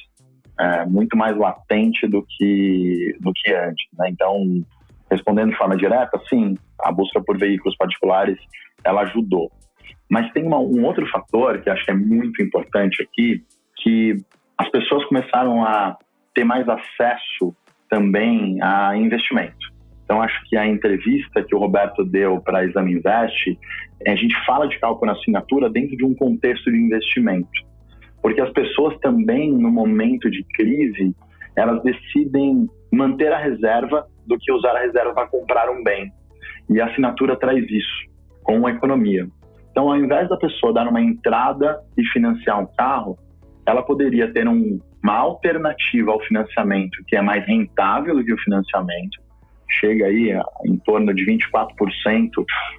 uh, 0.59 0.89
muito 0.89 1.15
mais 1.15 1.37
latente 1.37 2.07
do 2.07 2.25
que, 2.27 3.15
do 3.19 3.31
que 3.33 3.53
antes. 3.53 3.85
Né? 3.97 4.09
Então, 4.09 4.63
respondendo 5.11 5.51
de 5.51 5.57
forma 5.57 5.75
direta, 5.75 6.19
sim, 6.29 6.55
a 6.79 6.91
busca 6.91 7.21
por 7.21 7.37
veículos 7.37 7.75
particulares 7.75 8.39
ela 8.83 9.01
ajudou. 9.01 9.51
Mas 10.09 10.31
tem 10.31 10.45
uma, 10.45 10.59
um 10.59 10.83
outro 10.85 11.05
fator 11.07 11.61
que 11.61 11.69
acho 11.69 11.85
que 11.85 11.91
é 11.91 11.95
muito 11.95 12.41
importante 12.41 13.03
aqui, 13.03 13.43
que 13.77 14.15
as 14.57 14.69
pessoas 14.69 15.05
começaram 15.05 15.63
a 15.63 15.97
ter 16.33 16.43
mais 16.43 16.67
acesso 16.67 17.55
também 17.89 18.61
a 18.61 18.95
investimento. 18.95 19.71
Então, 20.03 20.21
acho 20.21 20.41
que 20.49 20.57
a 20.57 20.67
entrevista 20.67 21.43
que 21.43 21.55
o 21.55 21.59
Roberto 21.59 22.03
deu 22.03 22.41
para 22.41 22.59
a 22.59 22.65
Exame 22.65 22.93
Invest, 22.93 23.57
a 24.05 24.15
gente 24.15 24.35
fala 24.45 24.67
de 24.67 24.77
cálculo 24.79 25.11
na 25.11 25.17
assinatura 25.17 25.69
dentro 25.69 25.95
de 25.95 26.03
um 26.03 26.13
contexto 26.13 26.69
de 26.69 26.77
investimento. 26.77 27.49
Porque 28.21 28.41
as 28.41 28.51
pessoas 28.51 28.97
também, 28.99 29.51
no 29.51 29.71
momento 29.71 30.29
de 30.29 30.43
crise, 30.53 31.15
elas 31.55 31.81
decidem 31.83 32.69
manter 32.91 33.31
a 33.31 33.37
reserva 33.37 34.05
do 34.31 34.39
que 34.39 34.51
usar 34.51 34.75
a 34.75 34.79
reserva 34.79 35.13
para 35.13 35.27
comprar 35.27 35.69
um 35.69 35.83
bem. 35.83 36.11
E 36.69 36.79
a 36.79 36.85
assinatura 36.85 37.35
traz 37.35 37.63
isso, 37.69 38.09
com 38.43 38.65
a 38.65 38.71
economia. 38.71 39.27
Então, 39.69 39.89
ao 39.89 39.97
invés 39.97 40.29
da 40.29 40.37
pessoa 40.37 40.73
dar 40.73 40.87
uma 40.87 41.01
entrada 41.01 41.79
e 41.97 42.05
financiar 42.07 42.59
um 42.59 42.67
carro, 42.77 43.17
ela 43.65 43.83
poderia 43.83 44.31
ter 44.31 44.47
um, 44.47 44.79
uma 45.03 45.17
alternativa 45.17 46.11
ao 46.11 46.19
financiamento 46.21 46.97
que 47.07 47.15
é 47.15 47.21
mais 47.21 47.45
rentável 47.45 48.15
do 48.15 48.23
que 48.23 48.33
o 48.33 48.37
financiamento, 48.37 49.19
chega 49.79 50.05
aí 50.05 50.31
a, 50.31 50.43
em 50.65 50.77
torno 50.77 51.13
de 51.13 51.25
24%, 51.25 51.75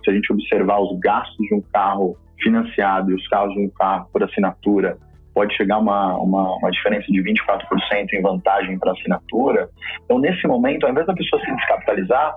se 0.05 0.11
a 0.11 0.13
gente 0.13 0.33
observar 0.33 0.81
os 0.81 0.99
gastos 1.01 1.47
de 1.47 1.55
um 1.55 1.63
carro 1.73 2.17
financiado 2.43 3.11
e 3.11 3.15
os 3.15 3.29
carros 3.29 3.55
de 3.55 3.61
um 3.61 3.71
carro 3.71 4.09
por 4.13 4.23
assinatura, 4.23 4.99
pode 5.35 5.55
chegar 5.57 5.79
uma, 5.79 6.17
uma, 6.19 6.57
uma 6.57 6.71
diferença 6.71 7.07
de 7.11 7.23
24% 7.23 8.13
em 8.13 8.23
vantagem 8.23 8.79
para 8.79 8.93
assinatura. 8.93 9.69
Então, 10.05 10.19
nesse 10.19 10.47
momento, 10.47 10.85
ao 10.85 10.91
invés 10.91 11.07
da 11.07 11.15
pessoa 11.15 11.43
se 11.43 11.55
descapitalizar, 11.55 12.37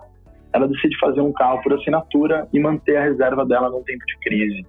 ela 0.54 0.68
decide 0.68 0.98
fazer 1.00 1.22
um 1.22 1.34
carro 1.34 1.62
por 1.62 1.74
assinatura 1.74 2.48
e 2.54 2.60
manter 2.60 2.98
a 2.98 3.04
reserva 3.04 3.46
dela 3.46 3.70
num 3.70 3.84
tempo 3.84 4.06
de 4.06 4.18
crise. 4.20 4.66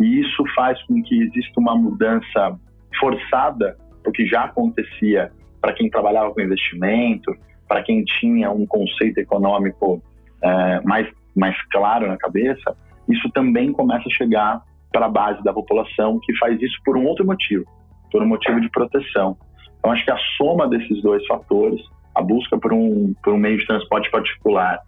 E 0.00 0.20
isso 0.20 0.42
faz 0.54 0.82
com 0.84 1.02
que 1.02 1.22
exista 1.22 1.60
uma 1.60 1.76
mudança 1.76 2.58
forçada, 2.98 3.76
o 4.06 4.10
que 4.10 4.26
já 4.26 4.44
acontecia 4.44 5.30
para 5.60 5.74
quem 5.74 5.90
trabalhava 5.90 6.32
com 6.32 6.40
investimento, 6.40 7.36
para 7.68 7.82
quem 7.82 8.02
tinha 8.02 8.50
um 8.50 8.66
conceito 8.66 9.18
econômico 9.18 10.02
é, 10.42 10.80
mais, 10.80 11.06
mais 11.36 11.54
claro 11.70 12.08
na 12.08 12.16
cabeça, 12.16 12.74
isso 13.08 13.28
também 13.30 13.72
começa 13.72 14.08
a 14.08 14.12
chegar 14.12 14.62
para 14.92 15.06
a 15.06 15.08
base 15.08 15.42
da 15.42 15.52
população 15.52 16.18
que 16.22 16.36
faz 16.38 16.60
isso 16.60 16.76
por 16.84 16.96
um 16.96 17.06
outro 17.06 17.24
motivo, 17.24 17.64
por 18.10 18.22
um 18.22 18.26
motivo 18.26 18.60
de 18.60 18.68
proteção. 18.70 19.36
Então, 19.78 19.92
acho 19.92 20.04
que 20.04 20.10
a 20.10 20.18
soma 20.36 20.68
desses 20.68 21.02
dois 21.02 21.26
fatores, 21.26 21.80
a 22.14 22.22
busca 22.22 22.58
por 22.58 22.72
um, 22.72 23.14
por 23.22 23.32
um 23.32 23.38
meio 23.38 23.58
de 23.58 23.66
transporte 23.66 24.10
particular, 24.10 24.78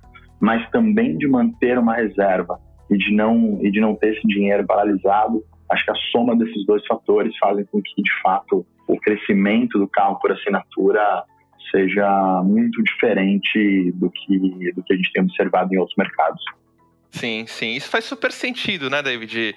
mas 0.41 0.69
também 0.71 1.17
de 1.17 1.27
manter 1.27 1.79
uma 1.79 1.95
reserva 1.95 2.59
e 2.91 2.99
de 2.99 3.15
não, 3.15 3.59
e 3.63 3.71
de 3.71 3.81
não 3.81 3.95
ter 3.95 4.17
esse 4.17 4.27
dinheiro 4.27 4.67
paralisado, 4.67 5.43
acho 5.71 5.85
que 5.85 5.91
a 5.91 5.97
soma 6.11 6.37
desses 6.37 6.67
dois 6.67 6.85
fatores 6.87 7.37
fazem 7.39 7.65
com 7.67 7.81
que, 7.81 8.03
de 8.03 8.23
fato, 8.23 8.67
o 8.87 8.99
crescimento 8.99 9.79
do 9.79 9.89
carro 9.89 10.19
por 10.19 10.33
assinatura 10.33 11.25
seja 11.71 12.43
muito 12.45 12.83
diferente 12.83 13.93
do 13.93 14.11
que, 14.11 14.73
do 14.73 14.83
que 14.83 14.93
a 14.93 14.97
gente 14.97 15.13
tem 15.13 15.23
observado 15.23 15.73
em 15.73 15.79
outros 15.79 15.97
mercados. 15.97 16.43
Sim, 17.11 17.45
sim. 17.47 17.75
Isso 17.75 17.89
faz 17.89 18.05
super 18.05 18.33
sentido, 18.33 18.91
né, 18.91 19.03
David? 19.03 19.55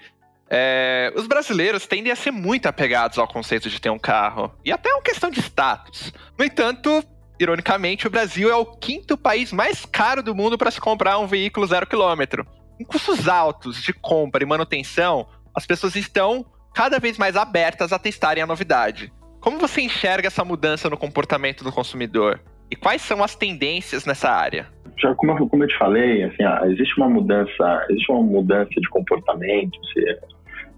É, 0.50 1.12
os 1.16 1.28
brasileiros 1.28 1.88
tendem 1.88 2.12
a 2.12 2.16
ser 2.16 2.32
muito 2.32 2.68
apegados 2.68 3.18
ao 3.18 3.28
conceito 3.28 3.70
de 3.70 3.80
ter 3.80 3.90
um 3.90 4.00
carro. 4.00 4.54
E 4.64 4.72
até 4.72 4.90
é 4.90 4.94
uma 4.94 5.02
questão 5.02 5.30
de 5.30 5.40
status. 5.40 6.14
No 6.38 6.46
entanto, 6.46 7.04
ironicamente, 7.40 8.08
o 8.08 8.10
Brasil 8.10 8.50
é 8.50 8.56
o 8.56 8.66
quinto 8.66 9.18
país 9.18 9.52
mais 9.52 9.86
caro 9.86 10.22
do 10.22 10.36
mundo 10.36 10.58
para 10.58 10.72
se 10.72 10.80
comprar 10.80 11.18
um 11.18 11.28
veículo 11.28 11.66
zero 11.66 11.88
quilômetro. 11.88 12.46
Com 12.78 12.86
custos 12.86 13.28
altos 13.28 13.82
de 13.82 13.94
compra 13.94 14.44
e 14.44 14.46
manutenção, 14.46 15.28
as 15.54 15.66
pessoas 15.66 15.96
estão 15.96 16.46
cada 16.74 17.00
vez 17.00 17.18
mais 17.18 17.36
abertas 17.36 17.94
a 17.94 18.00
testarem 18.00 18.44
a 18.44 18.48
novidade. 18.48 19.12
Como 19.40 19.58
você 19.58 19.82
enxerga 19.82 20.28
essa 20.28 20.44
mudança 20.44 20.90
no 20.90 20.98
comportamento 20.98 21.64
do 21.64 21.72
consumidor? 21.72 22.42
E 22.70 22.76
quais 22.76 23.02
são 23.02 23.24
as 23.24 23.36
tendências 23.36 24.06
nessa 24.06 24.30
área? 24.30 24.68
Já 24.98 25.14
como 25.16 25.32
eu, 25.34 25.48
como 25.48 25.64
eu 25.64 25.68
te 25.68 25.78
falei, 25.78 26.24
assim, 26.24 26.44
existe 26.72 26.98
uma 26.98 27.10
mudança, 27.10 27.86
existe 27.90 28.12
uma 28.12 28.24
mudança 28.24 28.74
de 28.76 28.90
comportamento. 28.90 29.80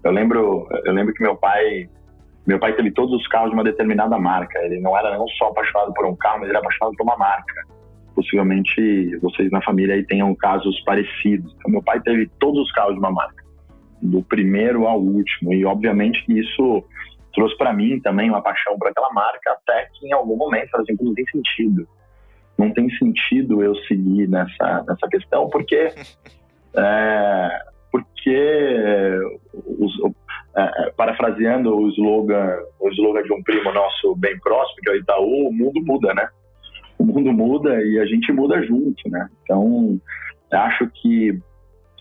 Eu 0.04 0.12
lembro, 0.12 0.66
eu 0.84 0.92
lembro 0.92 1.12
que 1.12 1.22
meu 1.22 1.36
pai, 1.36 1.88
meu 2.46 2.58
pai 2.58 2.72
teve 2.74 2.90
todos 2.90 3.12
os 3.14 3.26
carros 3.28 3.50
de 3.50 3.54
uma 3.54 3.64
determinada 3.64 4.18
marca. 4.18 4.58
Ele 4.60 4.80
não 4.80 4.96
era 4.96 5.16
não 5.16 5.26
só 5.28 5.48
apaixonado 5.48 5.92
por 5.92 6.06
um 6.06 6.16
carro, 6.16 6.40
mas 6.40 6.48
ele 6.48 6.56
era 6.56 6.60
apaixonado 6.60 6.96
por 6.96 7.04
uma 7.04 7.16
marca. 7.16 7.62
Possivelmente 8.14 9.16
vocês 9.18 9.50
na 9.50 9.62
família 9.62 9.94
aí 9.94 10.04
tenham 10.04 10.34
casos 10.34 10.80
parecidos. 10.84 11.54
Então, 11.58 11.70
meu 11.70 11.82
pai 11.82 12.00
teve 12.00 12.28
todos 12.38 12.62
os 12.62 12.72
carros 12.72 12.94
de 12.94 12.98
uma 12.98 13.10
marca, 13.10 13.44
do 14.00 14.22
primeiro 14.22 14.86
ao 14.86 15.00
último. 15.00 15.52
E 15.52 15.64
obviamente 15.64 16.24
que 16.24 16.38
isso 16.38 16.84
trouxe 17.34 17.56
para 17.56 17.72
mim 17.72 18.00
também 18.00 18.28
uma 18.28 18.42
paixão 18.42 18.76
por 18.76 18.88
aquela 18.88 19.12
marca, 19.12 19.52
até 19.52 19.88
que 19.94 20.06
em 20.06 20.12
algum 20.12 20.36
momento 20.36 20.70
falei 20.70 20.86
assim, 20.90 21.04
não 21.04 21.14
tem 21.14 21.24
sentido. 21.26 21.88
Não 22.58 22.72
tem 22.72 22.90
sentido 22.96 23.62
eu 23.62 23.76
seguir 23.86 24.28
nessa, 24.28 24.84
nessa 24.88 25.08
questão, 25.08 25.48
porque, 25.48 25.92
é, 26.74 27.62
porque 28.04 29.18
os, 29.54 29.92
é, 30.56 30.62
é, 30.62 30.90
parafraseando 30.96 31.74
o 31.76 31.88
slogan, 31.90 32.58
o 32.80 32.88
slogan 32.90 33.22
de 33.22 33.32
um 33.32 33.42
primo 33.42 33.72
nosso 33.72 34.14
bem 34.16 34.38
próximo, 34.40 34.78
que 34.82 34.90
é 34.90 34.92
o 34.92 34.96
Itaú, 34.96 35.48
o 35.48 35.52
mundo 35.52 35.80
muda, 35.84 36.12
né? 36.14 36.28
O 36.98 37.04
mundo 37.04 37.32
muda 37.32 37.80
e 37.82 37.98
a 38.00 38.06
gente 38.06 38.32
muda 38.32 38.60
junto, 38.64 39.08
né? 39.08 39.28
Então, 39.42 40.00
acho 40.50 40.88
que 40.94 41.38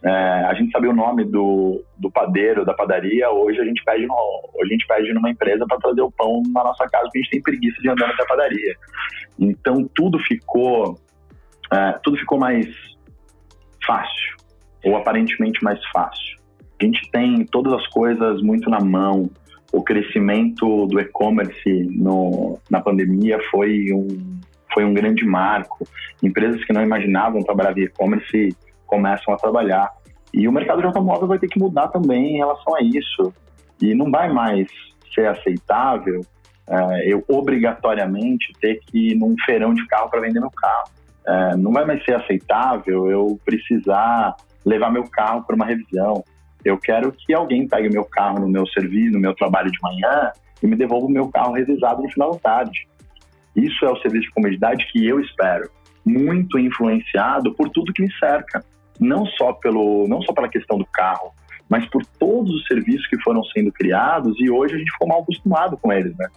é, 0.03 0.09
a 0.09 0.53
gente 0.53 0.71
sabia 0.71 0.89
o 0.89 0.95
nome 0.95 1.23
do, 1.25 1.83
do 1.97 2.09
padeiro, 2.09 2.65
da 2.65 2.73
padaria, 2.73 3.29
hoje 3.29 3.59
a 3.59 3.65
gente 3.65 3.83
pede, 3.83 4.05
no, 4.05 4.15
hoje 4.15 4.69
a 4.69 4.73
gente 4.73 4.87
pede 4.87 5.13
numa 5.13 5.29
empresa 5.29 5.65
para 5.67 5.77
trazer 5.77 6.01
o 6.01 6.11
pão 6.11 6.41
na 6.53 6.63
nossa 6.63 6.87
casa, 6.87 7.03
porque 7.05 7.19
a 7.19 7.21
gente 7.21 7.31
tem 7.31 7.41
preguiça 7.41 7.81
de 7.81 7.89
andar 7.89 8.09
até 8.09 8.23
a 8.23 8.27
padaria. 8.27 8.75
Então 9.39 9.87
tudo 9.95 10.17
ficou, 10.19 10.99
é, 11.71 11.91
tudo 12.03 12.17
ficou 12.17 12.39
mais 12.39 12.67
fácil, 13.85 14.37
ou 14.83 14.95
aparentemente 14.95 15.63
mais 15.63 15.79
fácil. 15.91 16.37
A 16.79 16.85
gente 16.85 17.09
tem 17.11 17.45
todas 17.45 17.73
as 17.73 17.87
coisas 17.87 18.41
muito 18.41 18.69
na 18.69 18.79
mão. 18.79 19.29
O 19.73 19.83
crescimento 19.83 20.85
do 20.87 20.99
e-commerce 20.99 21.89
na 22.69 22.79
pandemia 22.79 23.39
foi 23.49 23.91
um, 23.91 24.39
foi 24.73 24.85
um 24.85 24.93
grande 24.93 25.25
marco. 25.25 25.87
Empresas 26.21 26.63
que 26.63 26.73
não 26.73 26.83
imaginavam 26.83 27.43
trabalhar 27.43 27.73
via 27.73 27.85
e-commerce 27.85 28.55
começam 28.85 29.33
a 29.33 29.37
trabalhar. 29.37 29.91
E 30.33 30.47
o 30.47 30.51
mercado 30.51 30.79
de 30.79 30.85
automóvel 30.85 31.27
vai 31.27 31.39
ter 31.39 31.47
que 31.47 31.59
mudar 31.59 31.87
também 31.87 32.35
em 32.35 32.37
relação 32.37 32.75
a 32.75 32.81
isso. 32.81 33.33
E 33.81 33.93
não 33.93 34.11
vai 34.11 34.31
mais 34.31 34.67
ser 35.13 35.27
aceitável 35.27 36.21
é, 36.69 37.13
eu 37.13 37.23
obrigatoriamente 37.29 38.51
ter 38.59 38.79
que 38.81 39.11
ir 39.11 39.15
num 39.15 39.35
feirão 39.45 39.73
de 39.73 39.85
carro 39.87 40.09
para 40.09 40.19
vender 40.19 40.39
meu 40.39 40.51
carro. 40.51 40.89
É, 41.25 41.55
não 41.55 41.71
vai 41.71 41.85
mais 41.85 42.03
ser 42.03 42.15
aceitável 42.15 43.09
eu 43.09 43.39
precisar 43.43 44.35
levar 44.67 44.91
meu 44.91 45.03
carro 45.09 45.43
para 45.43 45.55
uma 45.55 45.65
revisão. 45.65 46.23
Eu 46.63 46.77
quero 46.77 47.11
que 47.11 47.33
alguém 47.33 47.67
pegue 47.67 47.89
meu 47.89 48.03
carro 48.03 48.39
no 48.39 48.49
meu 48.49 48.67
serviço, 48.67 49.13
no 49.13 49.19
meu 49.19 49.33
trabalho 49.33 49.71
de 49.71 49.79
manhã 49.81 50.31
e 50.61 50.67
me 50.67 50.75
devolva 50.75 51.05
o 51.05 51.11
meu 51.11 51.29
carro 51.29 51.53
revisado 51.53 52.01
no 52.01 52.09
final 52.09 52.31
da 52.31 52.39
tarde. 52.39 52.87
Isso 53.55 53.85
é 53.85 53.89
o 53.89 53.97
serviço 54.01 54.27
de 54.27 54.33
comodidade 54.33 54.85
que 54.91 55.07
eu 55.07 55.19
espero, 55.19 55.69
muito 56.05 56.59
influenciado 56.59 57.53
por 57.55 57.69
tudo 57.69 57.93
que 57.93 58.01
me 58.01 58.11
cerca 58.19 58.63
não 58.99 59.25
só 59.25 59.53
pelo 59.53 60.07
não 60.07 60.21
só 60.23 60.33
pela 60.33 60.49
questão 60.49 60.77
do 60.77 60.85
carro, 60.85 61.31
mas 61.69 61.87
por 61.89 62.03
todos 62.19 62.51
os 62.53 62.65
serviços 62.65 63.05
que 63.07 63.21
foram 63.21 63.43
sendo 63.45 63.71
criados 63.71 64.35
e 64.39 64.49
hoje 64.49 64.75
a 64.75 64.77
gente 64.77 64.91
ficou 64.91 65.07
mal 65.07 65.21
acostumado 65.21 65.77
com 65.77 65.93
eles, 65.93 66.15
né? 66.17 66.27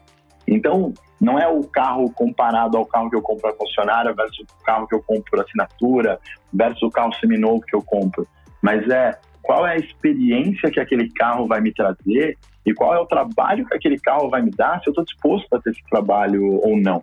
Então, 0.50 0.92
não 1.20 1.38
é 1.38 1.46
o 1.48 1.62
carro 1.62 2.10
comparado 2.12 2.76
ao 2.76 2.84
carro 2.84 3.08
que 3.08 3.16
eu 3.16 3.22
compro 3.22 3.48
a 3.48 3.54
concessionária 3.54 4.12
versus 4.12 4.40
o 4.40 4.64
carro 4.64 4.86
que 4.86 4.94
eu 4.94 5.02
compro 5.02 5.40
assinatura 5.40 6.18
versus 6.52 6.82
o 6.82 6.90
carro 6.90 7.14
seminovo 7.14 7.60
que 7.60 7.74
eu 7.74 7.82
compro, 7.82 8.26
mas 8.60 8.86
é 8.90 9.18
qual 9.40 9.66
é 9.66 9.72
a 9.72 9.76
experiência 9.76 10.70
que 10.70 10.80
aquele 10.80 11.10
carro 11.12 11.46
vai 11.46 11.60
me 11.60 11.72
trazer 11.72 12.36
e 12.66 12.74
qual 12.74 12.94
é 12.94 12.98
o 12.98 13.06
trabalho 13.06 13.64
que 13.66 13.74
aquele 13.74 13.98
carro 13.98 14.28
vai 14.28 14.42
me 14.42 14.50
dar 14.50 14.80
se 14.80 14.88
eu 14.88 14.90
estou 14.90 15.04
disposto 15.04 15.54
a 15.54 15.60
ter 15.60 15.70
esse 15.70 15.82
trabalho 15.88 16.60
ou 16.62 16.76
não. 16.76 17.02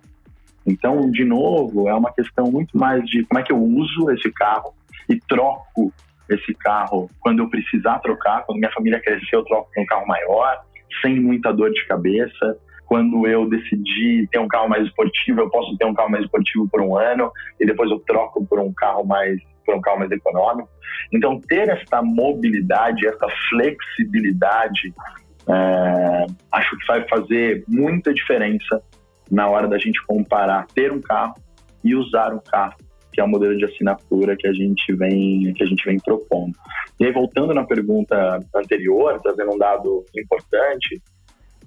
Então, 0.65 1.09
de 1.09 1.23
novo, 1.23 1.87
é 1.87 1.93
uma 1.93 2.11
questão 2.11 2.51
muito 2.51 2.77
mais 2.77 3.03
de 3.05 3.23
como 3.25 3.39
é 3.39 3.43
que 3.43 3.53
eu 3.53 3.63
uso 3.63 4.11
esse 4.11 4.29
carro, 4.31 4.73
e 5.09 5.19
troco 5.21 5.91
esse 6.29 6.53
carro 6.53 7.09
quando 7.21 7.39
eu 7.39 7.49
precisar 7.49 7.99
trocar, 7.99 8.43
quando 8.45 8.59
minha 8.59 8.71
família 8.71 8.99
crescer, 8.99 9.35
eu 9.35 9.45
troco 9.45 9.69
por 9.73 9.81
um 9.81 9.85
carro 9.85 10.05
maior, 10.05 10.61
sem 11.01 11.19
muita 11.19 11.53
dor 11.53 11.71
de 11.71 11.85
cabeça. 11.87 12.57
Quando 12.87 13.27
eu 13.27 13.49
decidir 13.49 14.27
ter 14.29 14.39
um 14.39 14.47
carro 14.47 14.69
mais 14.69 14.85
esportivo, 14.87 15.41
eu 15.41 15.49
posso 15.49 15.77
ter 15.77 15.85
um 15.85 15.93
carro 15.93 16.09
mais 16.09 16.23
esportivo 16.23 16.67
por 16.69 16.81
um 16.81 16.97
ano 16.97 17.31
e 17.59 17.65
depois 17.65 17.91
eu 17.91 17.99
troco 17.99 18.45
por 18.45 18.59
um 18.59 18.73
carro 18.73 19.05
mais 19.05 19.39
por 19.65 19.75
um 19.75 19.81
carro 19.81 19.99
mais 19.99 20.09
econômico. 20.09 20.69
Então, 21.11 21.41
ter 21.41 21.67
essa 21.67 22.01
mobilidade, 22.01 23.05
essa 23.05 23.27
flexibilidade, 23.49 24.93
é, 25.49 26.25
acho 26.53 26.77
que 26.77 26.87
vai 26.87 27.05
fazer 27.09 27.65
muita 27.67 28.13
diferença 28.13 28.81
na 29.29 29.49
hora 29.49 29.67
da 29.67 29.77
gente 29.77 30.01
comparar 30.05 30.65
ter 30.67 30.93
um 30.93 31.01
carro 31.01 31.35
e 31.83 31.93
usar 31.93 32.33
um 32.33 32.39
carro 32.39 32.75
que 33.11 33.21
é 33.21 33.23
o 33.23 33.27
modelo 33.27 33.57
de 33.57 33.65
assinatura 33.65 34.37
que 34.37 34.47
a 34.47 34.53
gente 34.53 34.93
vem 34.93 35.51
que 35.53 35.63
a 35.63 35.65
gente 35.65 35.83
vem 35.83 35.97
propondo. 35.99 36.55
E 36.99 37.05
aí, 37.05 37.11
voltando 37.11 37.51
na 37.51 37.63
pergunta 37.63 38.39
anterior, 38.55 39.19
trazendo 39.21 39.53
um 39.53 39.57
dado 39.57 40.05
importante, 40.15 41.01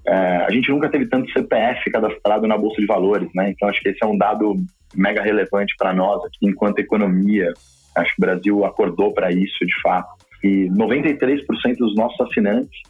é, 0.07 0.15
a 0.47 0.51
gente 0.51 0.71
nunca 0.71 0.89
teve 0.89 1.07
tanto 1.07 1.31
CPF 1.33 1.91
cadastrado 1.91 2.47
na 2.47 2.57
Bolsa 2.57 2.81
de 2.81 2.87
Valores, 2.87 3.29
né? 3.35 3.51
Então 3.51 3.69
acho 3.69 3.81
que 3.81 3.91
esse 3.91 4.03
é 4.03 4.07
um 4.07 4.17
dado 4.17 4.55
mega 4.95 5.23
relevante 5.23 5.75
para 5.79 5.93
nós 5.93 6.25
aqui, 6.25 6.47
enquanto 6.47 6.79
economia. 6.79 7.53
Acho 7.97 8.15
que 8.15 8.23
o 8.23 8.27
Brasil 8.27 8.65
acordou 8.65 9.13
para 9.13 9.31
isso 9.31 9.65
de 9.65 9.81
fato. 9.83 10.09
E 10.43 10.69
93% 10.71 11.45
dos 11.79 11.95
nossos 11.95 12.21
assinantes 12.21 12.81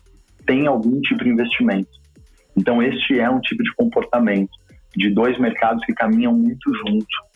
têm 0.47 0.67
algum 0.67 1.00
tipo 1.00 1.25
de 1.25 1.31
investimento. 1.31 1.90
Então 2.57 2.83
este 2.83 3.19
é 3.19 3.29
um 3.29 3.40
tipo 3.40 3.62
de 3.62 3.75
comportamento 3.75 4.50
de 4.97 5.11
dois 5.11 5.38
mercados 5.38 5.85
que 5.85 5.93
caminham 5.95 6.33
muito 6.33 6.73
juntos. 6.76 7.31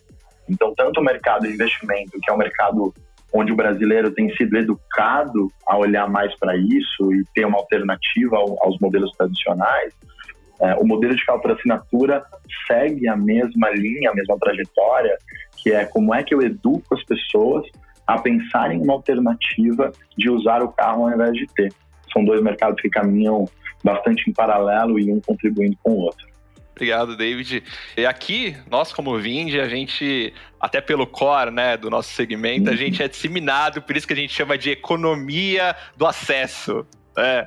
Então 0.48 0.72
tanto 0.76 1.00
o 1.00 1.04
mercado 1.04 1.46
de 1.46 1.54
investimento, 1.54 2.18
que 2.22 2.30
é 2.30 2.34
um 2.34 2.38
mercado 2.38 2.94
onde 3.34 3.52
o 3.52 3.56
brasileiro 3.56 4.12
tem 4.12 4.32
sido 4.36 4.56
educado 4.56 5.48
a 5.66 5.76
olhar 5.76 6.08
mais 6.08 6.32
para 6.38 6.56
isso 6.56 7.12
e 7.12 7.24
ter 7.34 7.44
uma 7.44 7.58
alternativa 7.58 8.36
aos 8.36 8.78
modelos 8.80 9.10
tradicionais, 9.16 9.92
é, 10.60 10.74
o 10.76 10.86
modelo 10.86 11.16
de 11.16 11.24
carro 11.26 11.40
por 11.40 11.50
assinatura 11.50 12.22
segue 12.68 13.08
a 13.08 13.16
mesma 13.16 13.70
linha, 13.70 14.10
a 14.10 14.14
mesma 14.14 14.38
trajetória, 14.38 15.18
que 15.56 15.72
é 15.72 15.84
como 15.84 16.14
é 16.14 16.22
que 16.22 16.32
eu 16.32 16.40
educo 16.42 16.94
as 16.94 17.02
pessoas 17.04 17.66
a 18.06 18.18
pensarem 18.18 18.78
em 18.78 18.82
uma 18.82 18.92
alternativa 18.92 19.90
de 20.16 20.30
usar 20.30 20.62
o 20.62 20.68
carro 20.68 21.06
ao 21.06 21.12
invés 21.12 21.32
de 21.32 21.46
ter. 21.54 21.72
São 22.12 22.24
dois 22.24 22.40
mercados 22.40 22.80
que 22.80 22.88
caminham 22.88 23.46
bastante 23.82 24.30
em 24.30 24.32
paralelo 24.32 24.98
e 25.00 25.10
um 25.12 25.20
contribuindo 25.20 25.76
com 25.82 25.90
o 25.90 25.98
outro. 25.98 26.33
Obrigado, 26.74 27.16
David. 27.16 27.62
E 27.96 28.04
aqui, 28.04 28.56
nós 28.68 28.92
como 28.92 29.16
Vind, 29.18 29.54
a 29.54 29.68
gente, 29.68 30.34
até 30.60 30.80
pelo 30.80 31.06
core 31.06 31.52
né, 31.52 31.76
do 31.76 31.88
nosso 31.88 32.10
segmento, 32.10 32.68
a 32.68 32.74
gente 32.74 33.00
é 33.00 33.06
disseminado, 33.06 33.80
por 33.80 33.96
isso 33.96 34.06
que 34.06 34.12
a 34.12 34.16
gente 34.16 34.32
chama 34.32 34.58
de 34.58 34.70
economia 34.70 35.76
do 35.96 36.04
acesso. 36.04 36.84
Né? 37.16 37.46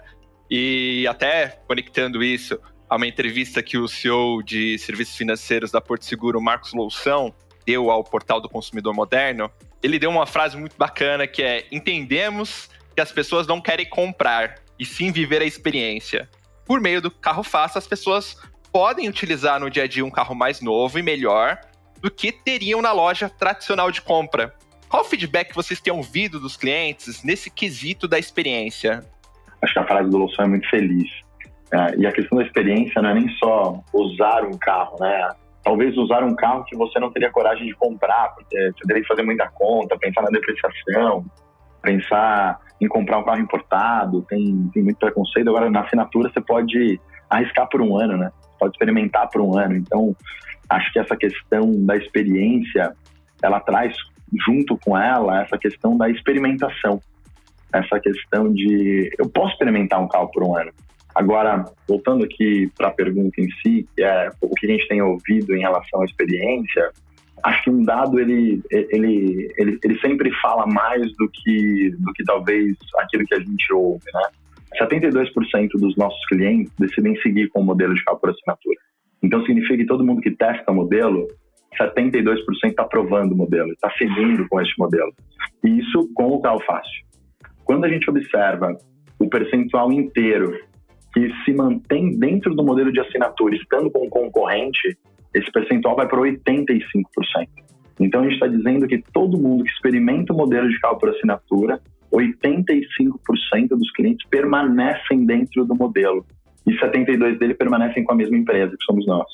E 0.50 1.06
até 1.10 1.60
conectando 1.68 2.24
isso 2.24 2.58
a 2.90 2.96
uma 2.96 3.06
entrevista 3.06 3.62
que 3.62 3.78
o 3.78 3.86
CEO 3.86 4.42
de 4.42 4.80
serviços 4.80 5.18
financeiros 5.18 5.72
da 5.72 5.82
Porto 5.82 6.06
Seguro, 6.06 6.42
Marcos 6.42 6.74
Loução, 6.74 7.36
deu 7.66 7.92
ao 7.92 8.06
portal 8.06 8.40
do 8.40 8.48
Consumidor 8.48 8.94
Moderno, 8.94 9.52
ele 9.84 10.00
deu 10.00 10.10
uma 10.10 10.26
frase 10.26 10.56
muito 10.56 10.78
bacana 10.78 11.28
que 11.28 11.44
é: 11.44 11.66
entendemos 11.70 12.70
que 12.96 13.02
as 13.02 13.12
pessoas 13.12 13.46
não 13.46 13.60
querem 13.60 13.88
comprar, 13.88 14.56
e 14.80 14.86
sim 14.86 15.12
viver 15.12 15.42
a 15.42 15.46
experiência. 15.46 16.30
Por 16.66 16.80
meio 16.80 17.02
do 17.02 17.12
carro 17.12 17.44
fácil, 17.44 17.78
as 17.78 17.88
pessoas 17.88 18.38
podem 18.78 19.10
utilizar 19.10 19.60
no 19.60 19.72
dia 19.72 19.86
a 19.86 19.88
dia 19.88 20.06
um 20.06 20.12
carro 20.12 20.36
mais 20.36 20.62
novo 20.62 21.00
e 21.00 21.02
melhor 21.02 21.58
do 22.00 22.12
que 22.12 22.32
teriam 22.32 22.80
na 22.80 22.92
loja 22.92 23.28
tradicional 23.28 23.90
de 23.90 24.04
compra. 24.04 24.54
Qual 24.88 25.02
o 25.02 25.06
feedback 25.06 25.52
vocês 25.56 25.82
têm 25.82 25.92
ouvido 25.92 26.40
dos 26.40 26.56
clientes 26.56 27.24
nesse 27.24 27.50
quesito 27.50 28.08
da 28.08 28.20
experiência? 28.20 29.04
Acho 29.64 29.74
que 29.74 29.80
a 29.80 29.88
frase 29.88 30.12
do 30.12 30.18
Loução 30.20 30.46
é 30.46 30.48
muito 30.48 30.70
feliz. 30.70 31.10
É, 31.74 31.98
e 31.98 32.06
a 32.06 32.12
questão 32.12 32.38
da 32.38 32.46
experiência 32.46 33.02
não 33.02 33.10
é 33.10 33.14
nem 33.16 33.28
só 33.40 33.84
usar 33.92 34.46
um 34.46 34.56
carro, 34.60 34.96
né? 35.00 35.28
Talvez 35.64 35.98
usar 35.98 36.24
um 36.24 36.36
carro 36.36 36.64
que 36.66 36.78
você 36.78 37.00
não 37.00 37.12
teria 37.12 37.32
coragem 37.32 37.66
de 37.66 37.74
comprar, 37.74 38.36
porque 38.36 38.56
você 38.56 38.86
teria 38.86 39.02
que 39.02 39.08
fazer 39.08 39.24
muita 39.24 39.50
conta, 39.50 39.98
pensar 39.98 40.22
na 40.22 40.30
depreciação, 40.30 41.26
pensar 41.82 42.60
em 42.80 42.88
comprar 42.88 43.18
um 43.18 43.24
carro 43.24 43.40
importado, 43.40 44.22
tem, 44.30 44.70
tem 44.72 44.84
muito 44.84 45.00
preconceito. 45.00 45.50
Agora, 45.50 45.68
na 45.68 45.82
assinatura, 45.82 46.32
você 46.32 46.40
pode 46.40 47.02
arriscar 47.28 47.68
por 47.68 47.82
um 47.82 47.98
ano, 47.98 48.16
né? 48.18 48.32
Pode 48.58 48.74
experimentar 48.74 49.30
por 49.30 49.42
um 49.42 49.58
ano. 49.58 49.76
Então, 49.76 50.16
acho 50.70 50.92
que 50.92 51.00
essa 51.00 51.16
questão 51.16 51.72
da 51.86 51.96
experiência, 51.96 52.94
ela 53.42 53.60
traz 53.60 53.96
junto 54.46 54.78
com 54.78 54.98
ela 54.98 55.42
essa 55.42 55.58
questão 55.58 55.98
da 55.98 56.10
experimentação, 56.10 57.02
essa 57.74 58.00
questão 58.00 58.52
de 58.52 59.10
eu 59.18 59.30
posso 59.30 59.54
experimentar 59.54 60.02
um 60.02 60.08
carro 60.08 60.30
por 60.32 60.44
um 60.44 60.58
ano. 60.58 60.72
Agora, 61.16 61.66
voltando 61.88 62.24
aqui 62.24 62.72
para 62.78 62.90
a 62.90 62.94
pergunta 62.94 63.42
em 63.42 63.50
si, 63.62 63.88
que 63.96 64.04
é 64.04 64.30
o 64.40 64.54
que 64.54 64.68
a 64.68 64.70
gente 64.70 64.88
tem 64.88 65.02
ouvido 65.02 65.56
em 65.56 65.62
relação 65.62 66.02
à 66.02 66.06
experiência, 66.06 66.92
acho 67.44 67.64
que 67.64 67.70
um 67.70 67.84
dado 67.84 68.20
ele, 68.20 68.62
ele, 68.72 69.52
ele, 69.58 69.80
ele 69.84 70.00
sempre 70.00 70.32
fala 70.42 70.66
mais 70.68 71.02
do 71.18 71.30
que, 71.30 71.92
do 71.98 72.14
que 72.14 72.24
talvez 72.24 72.76
aquilo 73.00 73.26
que 73.26 73.34
a 73.34 73.40
gente 73.40 73.74
ouve, 73.74 74.06
né? 74.14 74.22
72% 74.76 75.70
dos 75.76 75.96
nossos 75.96 76.26
clientes 76.28 76.74
decidem 76.78 77.16
seguir 77.22 77.48
com 77.50 77.62
o 77.62 77.64
modelo 77.64 77.94
de 77.94 78.04
carro 78.04 78.20
por 78.20 78.30
assinatura. 78.30 78.80
Então, 79.24 79.44
significa 79.46 79.78
que 79.78 79.86
todo 79.86 80.06
mundo 80.06 80.22
que 80.22 80.32
testa 80.32 80.72
o 80.72 80.76
modelo, 80.76 81.28
72% 81.80 82.38
está 82.66 82.84
aprovando 82.84 83.34
o 83.34 83.38
modelo, 83.38 83.72
está 83.72 83.92
seguindo 83.98 84.48
com 84.48 84.62
este 84.62 84.78
modelo. 84.78 85.12
E 85.64 85.80
isso 85.80 86.10
com 86.14 86.28
o 86.28 86.42
carro 86.42 86.60
fácil. 86.62 87.06
Quando 87.64 87.86
a 87.86 87.90
gente 87.90 88.10
observa 88.10 88.78
o 89.20 89.30
percentual 89.30 89.92
inteiro 89.92 90.58
que 91.14 91.32
se 91.44 91.54
mantém 91.54 92.18
dentro 92.18 92.54
do 92.54 92.64
modelo 92.64 92.92
de 92.92 93.00
assinatura, 93.00 93.56
estando 93.56 93.90
com 93.90 94.06
o 94.06 94.10
concorrente, 94.10 94.98
esse 95.34 95.52
percentual 95.52 95.96
vai 95.96 96.08
para 96.08 96.20
85%. 96.20 96.78
Então, 98.00 98.22
a 98.22 98.24
gente 98.24 98.34
está 98.34 98.48
dizendo 98.48 98.88
que 98.88 99.02
todo 99.12 99.40
mundo 99.40 99.64
que 99.64 99.72
experimenta 99.72 100.32
o 100.32 100.38
modelo 100.38 100.70
de 100.70 100.80
carro 100.80 101.00
por 101.00 101.10
assinatura 101.10 101.82
85% 102.18 103.70
dos 103.70 103.92
clientes 103.92 104.28
permanecem 104.30 105.26
dentro 105.26 105.64
do 105.66 105.76
modelo 105.76 106.26
e 106.66 106.72
72% 106.74 107.38
dele 107.38 107.54
permanecem 107.54 108.04
com 108.04 108.14
a 108.14 108.16
mesma 108.16 108.38
empresa, 108.38 108.76
que 108.78 108.86
somos 108.86 109.06
nós. 109.06 109.28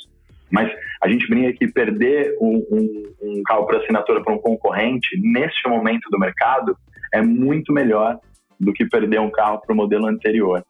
Mas 0.52 0.72
a 1.02 1.08
gente 1.10 1.28
brinca 1.28 1.54
que 1.54 1.67
perder 1.67 2.38
um, 2.39 2.58
um, 2.72 3.04
um 3.22 3.43
carro 3.43 3.65
para 3.65 3.80
assinatura 3.80 4.22
para 4.24 4.34
um 4.34 4.38
concorrente, 4.38 5.19
neste 5.19 5.67
momento 5.67 6.10
do 6.12 6.19
mercado, 6.19 6.78
é 7.12 7.22
muito 7.22 7.74
melhor 7.74 8.19
do 8.60 8.72
que 8.72 8.86
perder 8.86 9.19
um 9.19 9.32
carro 9.32 9.62
para 9.62 9.74
o 9.74 9.76
modelo 9.76 10.06
anterior. 10.06 10.63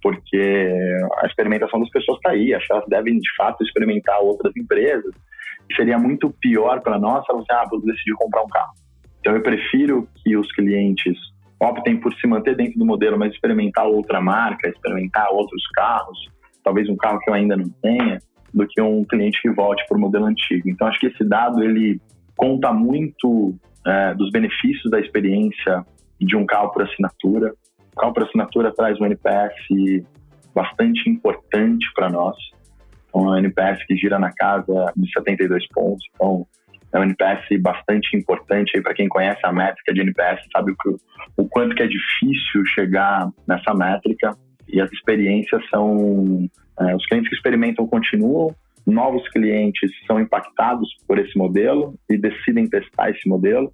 Porque 0.00 0.72
a 1.20 1.26
experimentação 1.26 1.80
das 1.80 1.90
pessoas 1.90 2.16
está 2.18 2.30
aí, 2.30 2.52
elas 2.52 2.84
devem 2.88 3.18
de 3.18 3.28
fato 3.36 3.62
experimentar 3.62 4.18
outras 4.20 4.56
empresas. 4.56 5.12
Seria 5.76 5.98
muito 5.98 6.30
pior 6.40 6.80
para 6.80 6.98
nós 6.98 7.24
se 7.26 7.32
elas 7.32 7.44
ah, 7.50 7.64
vou 7.68 7.82
decidir 7.82 8.14
comprar 8.14 8.42
um 8.42 8.48
carro. 8.48 8.72
Então 9.20 9.34
eu 9.34 9.42
prefiro 9.42 10.08
que 10.22 10.36
os 10.36 10.50
clientes 10.52 11.18
optem 11.60 11.98
por 11.98 12.14
se 12.14 12.26
manter 12.26 12.56
dentro 12.56 12.78
do 12.78 12.86
modelo, 12.86 13.18
mas 13.18 13.32
experimentar 13.32 13.86
outra 13.86 14.20
marca, 14.20 14.68
experimentar 14.68 15.28
outros 15.30 15.62
carros, 15.74 16.18
talvez 16.62 16.88
um 16.88 16.96
carro 16.96 17.18
que 17.20 17.30
eu 17.30 17.34
ainda 17.34 17.56
não 17.56 17.68
tenha, 17.82 18.18
do 18.52 18.66
que 18.66 18.80
um 18.80 19.04
cliente 19.04 19.40
que 19.42 19.50
volte 19.50 19.84
para 19.86 19.96
o 19.96 20.00
modelo 20.00 20.26
antigo. 20.26 20.68
Então, 20.68 20.86
acho 20.86 20.98
que 20.98 21.06
esse 21.06 21.24
dado 21.24 21.62
ele 21.62 22.00
conta 22.36 22.72
muito 22.72 23.54
é, 23.86 24.14
dos 24.14 24.30
benefícios 24.30 24.90
da 24.90 25.00
experiência 25.00 25.84
de 26.20 26.36
um 26.36 26.46
carro 26.46 26.70
por 26.70 26.82
assinatura. 26.82 27.52
O 27.92 28.00
carro 28.00 28.12
por 28.12 28.22
assinatura 28.22 28.72
traz 28.74 28.98
um 29.00 29.06
NPS 29.06 29.54
bastante 30.54 31.08
importante 31.10 31.86
para 31.94 32.08
nós. 32.08 32.36
Um 33.14 33.36
NPS 33.36 33.84
que 33.86 33.96
gira 33.96 34.18
na 34.18 34.32
casa 34.32 34.92
de 34.96 35.10
72 35.12 35.66
pontos. 35.68 36.06
Então, 36.14 36.46
é 36.92 36.98
um 36.98 37.02
NPS 37.02 37.60
bastante 37.60 38.16
importante 38.16 38.80
para 38.80 38.94
quem 38.94 39.08
conhece 39.08 39.40
a 39.44 39.52
métrica 39.52 39.92
de 39.92 40.00
NPS, 40.00 40.40
sabe 40.52 40.72
o, 40.72 41.42
o 41.42 41.48
quanto 41.48 41.74
que 41.74 41.82
é 41.82 41.86
difícil 41.86 42.64
chegar 42.66 43.28
nessa 43.46 43.74
métrica. 43.74 44.36
E 44.66 44.80
as 44.80 44.90
experiências 44.92 45.62
são 45.70 46.48
é, 46.80 46.94
os 46.94 47.06
clientes 47.06 47.28
que 47.28 47.36
experimentam 47.36 47.86
continuam, 47.86 48.54
novos 48.86 49.26
clientes 49.28 49.90
são 50.06 50.18
impactados 50.18 50.88
por 51.06 51.18
esse 51.18 51.36
modelo 51.36 51.94
e 52.08 52.16
decidem 52.16 52.68
testar 52.68 53.10
esse 53.10 53.28
modelo. 53.28 53.70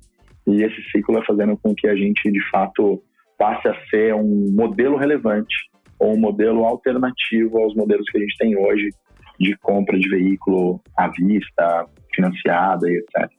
E 0.46 0.62
esse 0.62 0.83
ciclo 0.90 1.14
vai 1.14 1.24
fazendo 1.24 1.57
com 1.57 1.74
que 1.74 1.87
a 1.88 1.96
gente 1.96 2.31
de 2.31 2.50
fato 2.50 3.03
passe 3.38 3.68
a 3.68 3.74
ser 3.90 4.14
um 4.14 4.53
modelo 4.53 4.96
relevante 4.96 5.55
ou 5.98 6.14
um 6.14 6.20
modelo 6.20 6.64
alternativo 6.64 7.59
aos 7.59 7.74
modelos 7.74 8.07
que 8.11 8.18
a 8.18 8.20
gente 8.20 8.37
tem 8.37 8.57
hoje 8.57 8.90
de 9.38 9.57
compra 9.59 9.98
de 9.98 10.09
veículo 10.09 10.81
à 10.96 11.09
vista, 11.09 11.87
financiada 12.14 12.88
e 12.88 12.96
etc. 12.98 13.31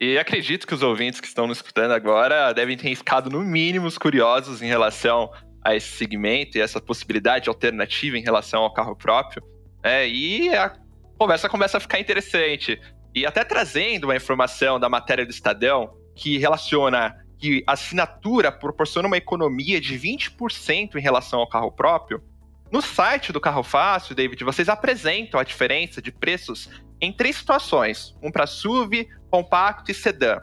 E 0.00 0.16
acredito 0.16 0.66
que 0.66 0.74
os 0.74 0.82
ouvintes 0.82 1.20
que 1.20 1.26
estão 1.26 1.46
nos 1.46 1.58
escutando 1.58 1.92
agora 1.92 2.52
devem 2.52 2.76
ter 2.76 2.94
ficado, 2.94 3.28
no 3.28 3.42
mínimo, 3.42 3.88
curiosos 3.98 4.62
em 4.62 4.66
relação 4.66 5.30
a 5.64 5.74
esse 5.74 5.88
segmento 5.88 6.56
e 6.56 6.60
essa 6.60 6.80
possibilidade 6.80 7.48
alternativa 7.48 8.16
em 8.16 8.22
relação 8.22 8.62
ao 8.62 8.72
carro 8.72 8.94
próprio. 8.94 9.42
É, 9.82 10.08
e 10.08 10.54
a 10.54 10.72
conversa 11.18 11.48
começa 11.48 11.78
a 11.78 11.80
ficar 11.80 11.98
interessante. 11.98 12.80
E 13.12 13.26
até 13.26 13.44
trazendo 13.44 14.04
uma 14.04 14.14
informação 14.14 14.78
da 14.78 14.88
matéria 14.88 15.26
do 15.26 15.30
Estadão 15.30 15.90
que 16.14 16.38
relaciona 16.38 17.16
que 17.38 17.62
a 17.66 17.72
assinatura 17.72 18.52
proporciona 18.52 19.08
uma 19.08 19.16
economia 19.16 19.80
de 19.80 19.98
20% 19.98 20.96
em 20.96 21.00
relação 21.00 21.40
ao 21.40 21.48
carro 21.48 21.72
próprio. 21.72 22.22
No 22.70 22.82
site 22.82 23.32
do 23.32 23.40
Carro 23.40 23.62
Fácil, 23.62 24.14
David, 24.14 24.44
vocês 24.44 24.68
apresentam 24.68 25.40
a 25.40 25.44
diferença 25.44 26.02
de 26.02 26.12
preços 26.12 26.68
em 27.00 27.12
três 27.12 27.36
situações: 27.36 28.14
um 28.22 28.30
para 28.30 28.46
SUV, 28.46 29.08
compacto 29.30 29.90
e 29.90 29.94
sedã. 29.94 30.38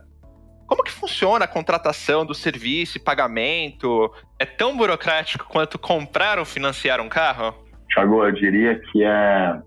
Como 0.65 0.83
que 0.83 0.91
funciona 0.91 1.45
a 1.45 1.47
contratação 1.47 2.25
do 2.25 2.33
serviço 2.33 2.97
e 2.97 2.99
pagamento? 2.99 4.11
É 4.39 4.45
tão 4.45 4.75
burocrático 4.75 5.45
quanto 5.45 5.77
comprar 5.77 6.39
ou 6.39 6.45
financiar 6.45 6.99
um 6.99 7.07
carro? 7.07 7.53
Thiago, 7.93 8.23
eu 8.23 8.31
diria 8.31 8.79
que 8.79 9.03
é 9.03 9.59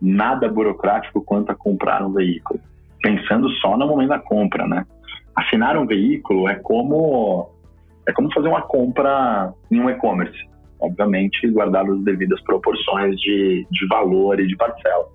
nada 0.00 0.48
burocrático 0.48 1.20
quanto 1.20 1.52
a 1.52 1.54
comprar 1.54 2.02
um 2.02 2.12
veículo. 2.12 2.58
Pensando 3.02 3.50
só 3.56 3.76
no 3.76 3.86
momento 3.86 4.08
da 4.08 4.18
compra, 4.18 4.66
né? 4.66 4.86
Assinar 5.36 5.76
um 5.76 5.86
veículo 5.86 6.48
é 6.48 6.54
como 6.54 7.50
é 8.08 8.12
como 8.12 8.32
fazer 8.32 8.48
uma 8.48 8.62
compra 8.62 9.52
em 9.70 9.78
um 9.78 9.90
e-commerce. 9.90 10.38
Obviamente 10.80 11.48
guardadas 11.48 11.96
as 11.96 12.04
devidas 12.04 12.40
proporções 12.42 13.16
de, 13.20 13.66
de 13.70 13.86
valor 13.86 14.38
e 14.40 14.46
de 14.46 14.56
parcela. 14.56 15.06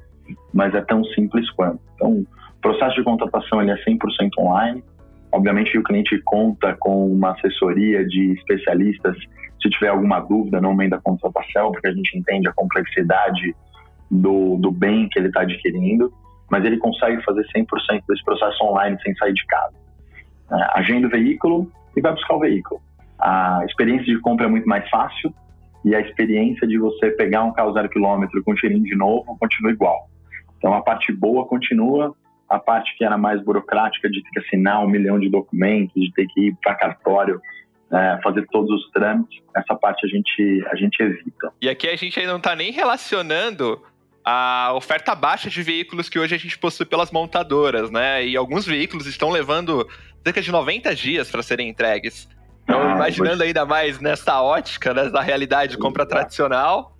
Mas 0.53 0.73
é 0.73 0.81
tão 0.81 1.03
simples 1.05 1.49
quanto. 1.51 1.79
Então, 1.95 2.11
o 2.11 2.61
processo 2.61 2.95
de 2.95 3.03
contratação 3.03 3.61
ele 3.61 3.71
é 3.71 3.75
100% 3.83 4.29
online. 4.39 4.83
Obviamente, 5.31 5.77
o 5.77 5.83
cliente 5.83 6.19
conta 6.25 6.75
com 6.79 7.11
uma 7.11 7.31
assessoria 7.31 8.05
de 8.05 8.33
especialistas 8.33 9.15
se 9.61 9.69
tiver 9.69 9.89
alguma 9.89 10.19
dúvida 10.19 10.59
no 10.59 10.69
momento 10.69 10.91
da 10.91 10.99
contratação, 10.99 11.71
porque 11.71 11.87
a 11.87 11.93
gente 11.93 12.17
entende 12.17 12.47
a 12.47 12.53
complexidade 12.53 13.55
do, 14.09 14.57
do 14.57 14.71
bem 14.71 15.07
que 15.09 15.19
ele 15.19 15.27
está 15.27 15.41
adquirindo, 15.41 16.11
mas 16.49 16.65
ele 16.65 16.77
consegue 16.77 17.23
fazer 17.23 17.45
100% 17.55 18.03
desse 18.07 18.23
processo 18.25 18.63
online 18.63 18.97
sem 19.03 19.15
sair 19.15 19.33
de 19.33 19.45
casa. 19.45 19.73
É, 20.51 20.79
agenda 20.79 21.07
o 21.07 21.09
veículo 21.09 21.71
e 21.95 22.01
vai 22.01 22.11
buscar 22.11 22.35
o 22.35 22.39
veículo. 22.39 22.81
A 23.19 23.63
experiência 23.65 24.05
de 24.05 24.19
compra 24.19 24.47
é 24.47 24.49
muito 24.49 24.67
mais 24.67 24.87
fácil 24.89 25.33
e 25.83 25.95
a 25.95 25.99
experiência 25.99 26.67
de 26.67 26.77
você 26.77 27.11
pegar 27.11 27.43
um 27.43 27.53
carro 27.53 27.73
zero 27.73 27.89
quilômetro 27.89 28.43
com 28.43 28.55
cheirinho 28.55 28.83
de 28.83 28.95
novo 28.95 29.37
continua 29.39 29.71
igual. 29.71 30.09
Então 30.57 30.73
a 30.73 30.81
parte 30.81 31.11
boa 31.11 31.47
continua, 31.47 32.15
a 32.47 32.59
parte 32.59 32.95
que 32.97 33.03
era 33.03 33.17
mais 33.17 33.41
burocrática 33.41 34.09
de 34.09 34.21
ter 34.21 34.29
que 34.29 34.39
assinar 34.39 34.83
um 34.83 34.87
milhão 34.87 35.19
de 35.19 35.29
documentos, 35.29 35.93
de 35.95 36.11
ter 36.13 36.27
que 36.27 36.47
ir 36.47 36.55
para 36.61 36.75
cartório, 36.75 37.41
é, 37.91 38.19
fazer 38.23 38.45
todos 38.51 38.69
os 38.71 38.91
trâmites, 38.91 39.41
essa 39.55 39.75
parte 39.75 40.05
a 40.05 40.09
gente, 40.09 40.65
a 40.71 40.75
gente 40.75 41.01
evita. 41.01 41.51
E 41.61 41.67
aqui 41.67 41.87
a 41.87 41.95
gente 41.95 42.19
ainda 42.19 42.31
não 42.31 42.37
está 42.37 42.55
nem 42.55 42.71
relacionando 42.71 43.81
a 44.23 44.71
oferta 44.75 45.15
baixa 45.15 45.49
de 45.49 45.63
veículos 45.63 46.07
que 46.07 46.19
hoje 46.19 46.35
a 46.35 46.37
gente 46.37 46.57
possui 46.57 46.85
pelas 46.85 47.11
montadoras, 47.11 47.89
né? 47.89 48.25
E 48.25 48.37
alguns 48.37 48.65
veículos 48.65 49.07
estão 49.07 49.29
levando 49.29 49.87
cerca 50.23 50.41
de 50.41 50.51
90 50.51 50.93
dias 50.95 51.29
para 51.29 51.41
serem 51.41 51.69
entregues. 51.69 52.29
Então, 52.63 52.81
ah, 52.81 52.95
imaginando 52.95 53.43
ainda 53.43 53.65
mais 53.65 53.99
nessa 53.99 54.41
ótica, 54.41 54.93
né, 54.93 55.09
da 55.09 55.21
realidade 55.21 55.73
de 55.73 55.77
compra 55.77 56.05
tradicional, 56.05 56.95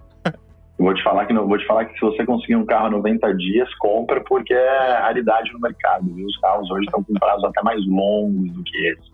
Vou 0.81 0.95
te 0.95 1.03
falar 1.03 1.27
que 1.27 1.33
não, 1.33 1.47
vou 1.47 1.59
te 1.59 1.67
falar 1.67 1.85
que 1.85 1.93
se 1.93 2.01
você 2.01 2.25
conseguir 2.25 2.55
um 2.55 2.65
carro 2.65 2.89
90 2.89 3.35
dias, 3.35 3.71
compra 3.75 4.19
porque 4.21 4.51
é 4.51 4.93
raridade 4.97 5.53
no 5.53 5.59
mercado. 5.59 6.11
E 6.17 6.25
os 6.25 6.35
carros 6.37 6.71
hoje 6.71 6.85
estão 6.85 7.03
com 7.03 7.13
prazos 7.13 7.43
até 7.43 7.61
mais 7.61 7.85
longos 7.85 8.51
do 8.51 8.63
que 8.63 8.87
esse. 8.87 9.11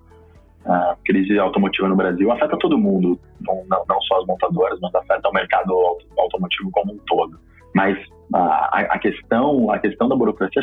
A 0.65 0.95
crise 1.05 1.37
automotiva 1.37 1.89
no 1.89 1.95
Brasil 1.97 2.31
afeta 2.31 2.57
todo 2.57 2.77
mundo, 2.77 3.19
não, 3.41 3.65
não, 3.69 3.83
não 3.87 4.01
só 4.03 4.21
as 4.21 4.25
montadoras, 4.25 4.79
mas 4.81 4.95
afeta 4.95 5.27
o 5.27 5.33
mercado 5.33 5.73
automotivo 6.17 6.71
como 6.71 6.93
um 6.93 6.99
todo. 7.05 7.37
Mas 7.75 7.97
a, 8.33 8.79
a, 8.81 8.99
questão, 8.99 9.71
a 9.71 9.79
questão 9.79 10.09
da 10.09 10.15
burocracia, 10.15 10.61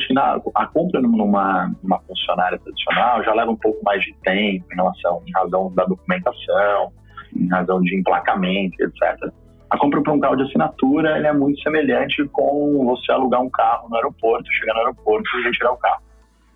a 0.55 0.67
compra 0.67 1.01
numa, 1.01 1.73
numa 1.83 1.99
funcionária 2.01 2.59
tradicional 2.59 3.23
já 3.25 3.33
leva 3.33 3.51
um 3.51 3.57
pouco 3.57 3.83
mais 3.83 4.03
de 4.03 4.15
tempo 4.23 4.67
em 4.71 4.77
relação, 4.77 5.23
em 5.27 5.33
razão 5.33 5.73
da 5.75 5.85
documentação, 5.85 6.93
em 7.35 7.49
razão 7.49 7.81
de 7.81 7.99
emplacamento, 7.99 8.75
etc. 8.83 9.33
A 9.71 9.79
compra 9.79 10.03
para 10.03 10.13
um 10.13 10.21
carro 10.21 10.37
de 10.37 10.43
assinatura 10.43 11.17
ele 11.17 11.27
é 11.27 11.33
muito 11.33 11.61
semelhante 11.63 12.25
com 12.29 12.85
você 12.85 13.11
alugar 13.11 13.41
um 13.41 13.51
carro 13.51 13.89
no 13.89 13.97
aeroporto, 13.97 14.53
chegar 14.53 14.75
no 14.75 14.81
aeroporto 14.81 15.29
e 15.39 15.43
retirar 15.45 15.73
o 15.73 15.77
carro. 15.79 16.03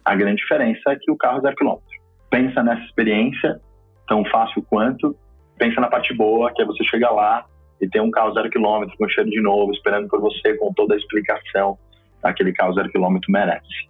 A 0.05 0.14
grande 0.14 0.37
diferença 0.37 0.92
é 0.92 0.97
que 0.97 1.11
o 1.11 1.16
carro 1.16 1.38
é 1.38 1.40
zero 1.40 1.57
quilômetro. 1.57 1.99
Pensa 2.31 2.62
nessa 2.62 2.83
experiência, 2.83 3.61
tão 4.07 4.25
fácil 4.27 4.62
quanto, 4.68 5.16
pensa 5.57 5.81
na 5.81 5.88
parte 5.88 6.14
boa, 6.14 6.53
que 6.53 6.62
é 6.62 6.66
você 6.66 6.85
chegar 6.85 7.11
lá 7.11 7.44
e 7.81 7.88
ter 7.88 8.01
um 8.01 8.11
carro 8.11 8.33
zero 8.35 8.51
quilômetro 8.51 8.97
com 8.97 9.09
cheiro 9.09 9.31
de 9.31 9.41
novo, 9.41 9.73
esperando 9.73 10.09
por 10.09 10.21
você 10.21 10.57
com 10.57 10.73
toda 10.73 10.95
a 10.95 10.97
explicação 10.97 11.79
que 12.21 12.29
aquele 12.29 12.53
carro 12.53 12.75
zero 12.75 12.91
quilômetro 12.91 13.31
merece. 13.31 13.88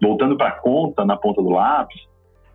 Voltando 0.00 0.36
para 0.36 0.48
a 0.48 0.52
conta, 0.52 1.04
na 1.04 1.16
ponta 1.16 1.42
do 1.42 1.50
lápis, 1.50 2.00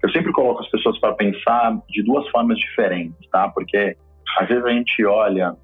eu 0.02 0.10
sempre 0.12 0.32
coloco 0.32 0.62
as 0.62 0.70
pessoas 0.70 1.00
para 1.00 1.14
pensar 1.14 1.78
de 1.90 2.04
duas 2.04 2.28
formas 2.30 2.58
diferentes, 2.58 3.30
tá? 3.30 3.50
Porque 3.50 3.96
às 4.38 4.48
vezes 4.48 4.66
a 4.66 4.72
gente 4.72 5.06
olha 5.06 5.56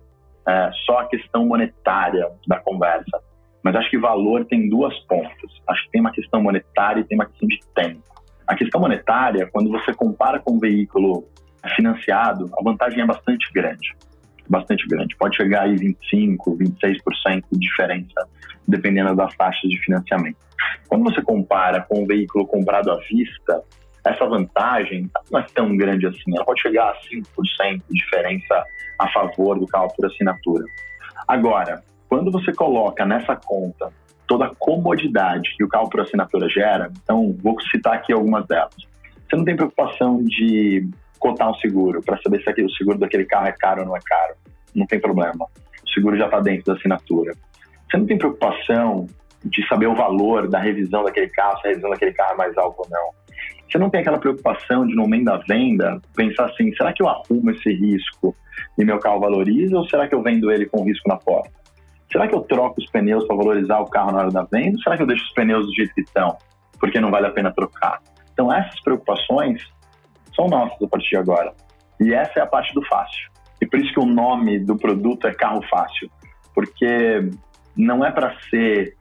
é, 0.47 0.71
só 0.86 0.99
a 0.99 1.05
questão 1.05 1.45
monetária 1.45 2.29
da 2.47 2.58
conversa. 2.60 3.21
Mas 3.63 3.75
acho 3.75 3.89
que 3.89 3.97
valor 3.97 4.45
tem 4.45 4.69
duas 4.69 4.97
pontas. 5.01 5.51
Acho 5.67 5.84
que 5.84 5.91
tem 5.91 6.01
uma 6.01 6.12
questão 6.12 6.41
monetária 6.41 7.01
e 7.01 7.03
tem 7.03 7.17
uma 7.17 7.25
questão 7.25 7.47
de 7.47 7.60
tempo. 7.75 8.03
A 8.47 8.55
questão 8.55 8.79
monetária, 8.82 9.47
quando 9.51 9.69
você 9.69 9.93
compara 9.93 10.39
com 10.39 10.53
um 10.53 10.60
veículo 10.60 11.27
financiado, 11.75 12.49
a 12.58 12.63
vantagem 12.63 13.01
é 13.01 13.05
bastante 13.05 13.51
grande. 13.53 13.95
Bastante 14.49 14.88
grande. 14.88 15.15
Pode 15.15 15.38
chegar 15.38 15.63
aí 15.63 15.75
25%, 15.75 16.38
26% 16.57 17.43
de 17.51 17.59
diferença, 17.59 18.27
dependendo 18.67 19.15
das 19.15 19.35
taxas 19.35 19.69
de 19.69 19.79
financiamento. 19.83 20.38
Quando 20.88 21.03
você 21.03 21.21
compara 21.21 21.81
com 21.81 22.03
um 22.03 22.07
veículo 22.07 22.47
comprado 22.47 22.91
à 22.91 22.97
vista, 22.97 23.63
essa 24.05 24.25
vantagem 24.25 25.09
não 25.31 25.39
é 25.39 25.45
tão 25.53 25.77
grande 25.77 26.07
assim. 26.07 26.35
Ela 26.35 26.45
pode 26.45 26.62
chegar 26.62 26.89
a 26.89 26.95
5% 26.95 27.81
de 27.89 27.97
diferença 27.97 28.63
a 28.97 29.07
favor 29.09 29.59
do 29.59 29.67
carro 29.67 29.93
por 29.95 30.05
assinatura. 30.05 30.65
Agora, 31.27 31.83
quando 32.07 32.31
você 32.31 32.51
coloca 32.51 33.05
nessa 33.05 33.35
conta 33.35 33.93
toda 34.27 34.45
a 34.45 34.55
comodidade 34.55 35.55
que 35.57 35.63
o 35.63 35.67
carro 35.67 35.89
por 35.89 36.01
assinatura 36.01 36.49
gera, 36.49 36.91
então 37.03 37.35
vou 37.41 37.59
citar 37.71 37.93
aqui 37.93 38.13
algumas 38.13 38.45
delas. 38.47 38.75
Você 39.27 39.35
não 39.35 39.45
tem 39.45 39.55
preocupação 39.55 40.23
de 40.23 40.89
cotar 41.19 41.49
um 41.49 41.55
seguro 41.55 42.01
para 42.01 42.19
saber 42.21 42.41
se 42.41 42.63
o 42.63 42.69
seguro 42.71 42.97
daquele 42.97 43.25
carro 43.25 43.47
é 43.47 43.51
caro 43.51 43.82
ou 43.82 43.88
não 43.88 43.95
é 43.95 43.99
caro. 44.05 44.36
Não 44.73 44.86
tem 44.86 44.99
problema. 44.99 45.45
O 45.84 45.89
seguro 45.89 46.17
já 46.17 46.25
está 46.25 46.39
dentro 46.39 46.65
da 46.65 46.73
assinatura. 46.73 47.34
Você 47.89 47.97
não 47.97 48.05
tem 48.05 48.17
preocupação 48.17 49.08
de 49.43 49.67
saber 49.67 49.88
o 49.88 49.95
valor 49.95 50.47
da 50.47 50.60
revisão 50.60 51.03
daquele 51.03 51.29
carro, 51.29 51.60
se 51.60 51.67
a 51.67 51.69
revisão 51.69 51.89
daquele 51.89 52.13
carro 52.13 52.34
é 52.34 52.38
mais 52.38 52.58
alta 52.58 52.82
ou 52.82 52.88
não. 52.89 53.10
Você 53.69 53.77
não 53.77 53.89
tem 53.89 54.01
aquela 54.01 54.17
preocupação 54.17 54.86
de, 54.86 54.95
no 54.95 55.03
momento 55.03 55.25
da 55.25 55.38
venda, 55.38 56.01
pensar 56.15 56.45
assim: 56.45 56.73
será 56.75 56.91
que 56.91 57.03
eu 57.03 57.08
arrumo 57.08 57.51
esse 57.51 57.71
risco 57.71 58.36
e 58.77 58.84
meu 58.84 58.99
carro 58.99 59.19
valoriza 59.19 59.77
ou 59.77 59.88
será 59.88 60.08
que 60.08 60.15
eu 60.15 60.21
vendo 60.21 60.51
ele 60.51 60.65
com 60.65 60.84
risco 60.84 61.08
na 61.08 61.17
porta? 61.17 61.51
Será 62.12 62.27
que 62.27 62.34
eu 62.34 62.41
troco 62.41 62.82
os 62.82 62.89
pneus 62.89 63.25
para 63.27 63.36
valorizar 63.36 63.79
o 63.79 63.86
carro 63.86 64.12
na 64.12 64.19
hora 64.19 64.32
da 64.32 64.43
venda 64.43 64.77
ou 64.77 64.84
será 64.84 64.97
que 64.97 65.03
eu 65.03 65.08
deixo 65.08 65.23
os 65.23 65.34
pneus 65.34 65.65
do 65.65 65.73
jeito 65.73 65.93
que 65.93 66.01
estão, 66.01 66.36
porque 66.79 66.99
não 66.99 67.12
vale 67.12 67.27
a 67.27 67.32
pena 67.32 67.53
trocar? 67.53 68.01
Então, 68.34 68.51
essas 68.51 68.79
preocupações 68.82 69.62
são 70.39 70.47
nossas 70.47 70.82
a 70.82 70.88
partir 70.88 71.10
de 71.10 71.17
agora. 71.17 71.54
E 71.99 72.13
essa 72.13 72.39
é 72.39 72.41
a 72.41 72.47
parte 72.47 72.73
do 72.73 72.86
fácil. 72.86 73.30
E 73.62 73.65
por 73.65 73.80
isso 73.80 73.93
que 73.93 73.99
o 73.99 74.06
nome 74.06 74.60
do 74.60 74.78
produto 74.78 75.28
é 75.28 75.34
carro 75.34 75.62
fácil, 75.69 76.10
porque 76.56 77.30
não 77.75 78.06
é 78.06 78.12
para 78.12 78.36
ser 78.49 78.95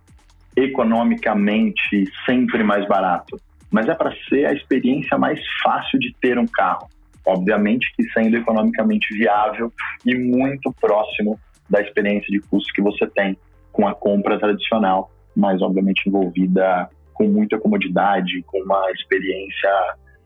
economicamente 0.57 2.05
sempre 2.27 2.64
mais 2.64 2.87
barato 2.88 3.38
mas 3.70 3.88
é 3.88 3.94
para 3.94 4.12
ser 4.29 4.46
a 4.46 4.53
experiência 4.53 5.18
mais 5.18 5.40
fácil 5.62 5.98
de 5.98 6.14
ter 6.20 6.38
um 6.38 6.46
carro. 6.46 6.88
Obviamente 7.27 7.92
que 7.94 8.09
sendo 8.11 8.37
economicamente 8.37 9.14
viável 9.14 9.72
e 10.05 10.14
muito 10.14 10.72
próximo 10.81 11.38
da 11.68 11.81
experiência 11.81 12.29
de 12.31 12.40
custo 12.40 12.72
que 12.72 12.81
você 12.81 13.07
tem 13.09 13.37
com 13.70 13.87
a 13.87 13.94
compra 13.94 14.38
tradicional, 14.38 15.11
mas 15.37 15.61
obviamente 15.61 16.09
envolvida 16.09 16.88
com 17.12 17.29
muita 17.29 17.59
comodidade, 17.59 18.42
com 18.46 18.62
uma 18.62 18.90
experiência 18.92 19.70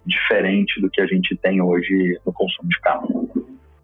diferente 0.06 0.80
do 0.80 0.90
que 0.90 1.00
a 1.00 1.06
gente 1.06 1.36
tem 1.36 1.60
hoje 1.60 2.18
no 2.24 2.32
consumo 2.32 2.68
de 2.68 2.80
carro. 2.80 3.30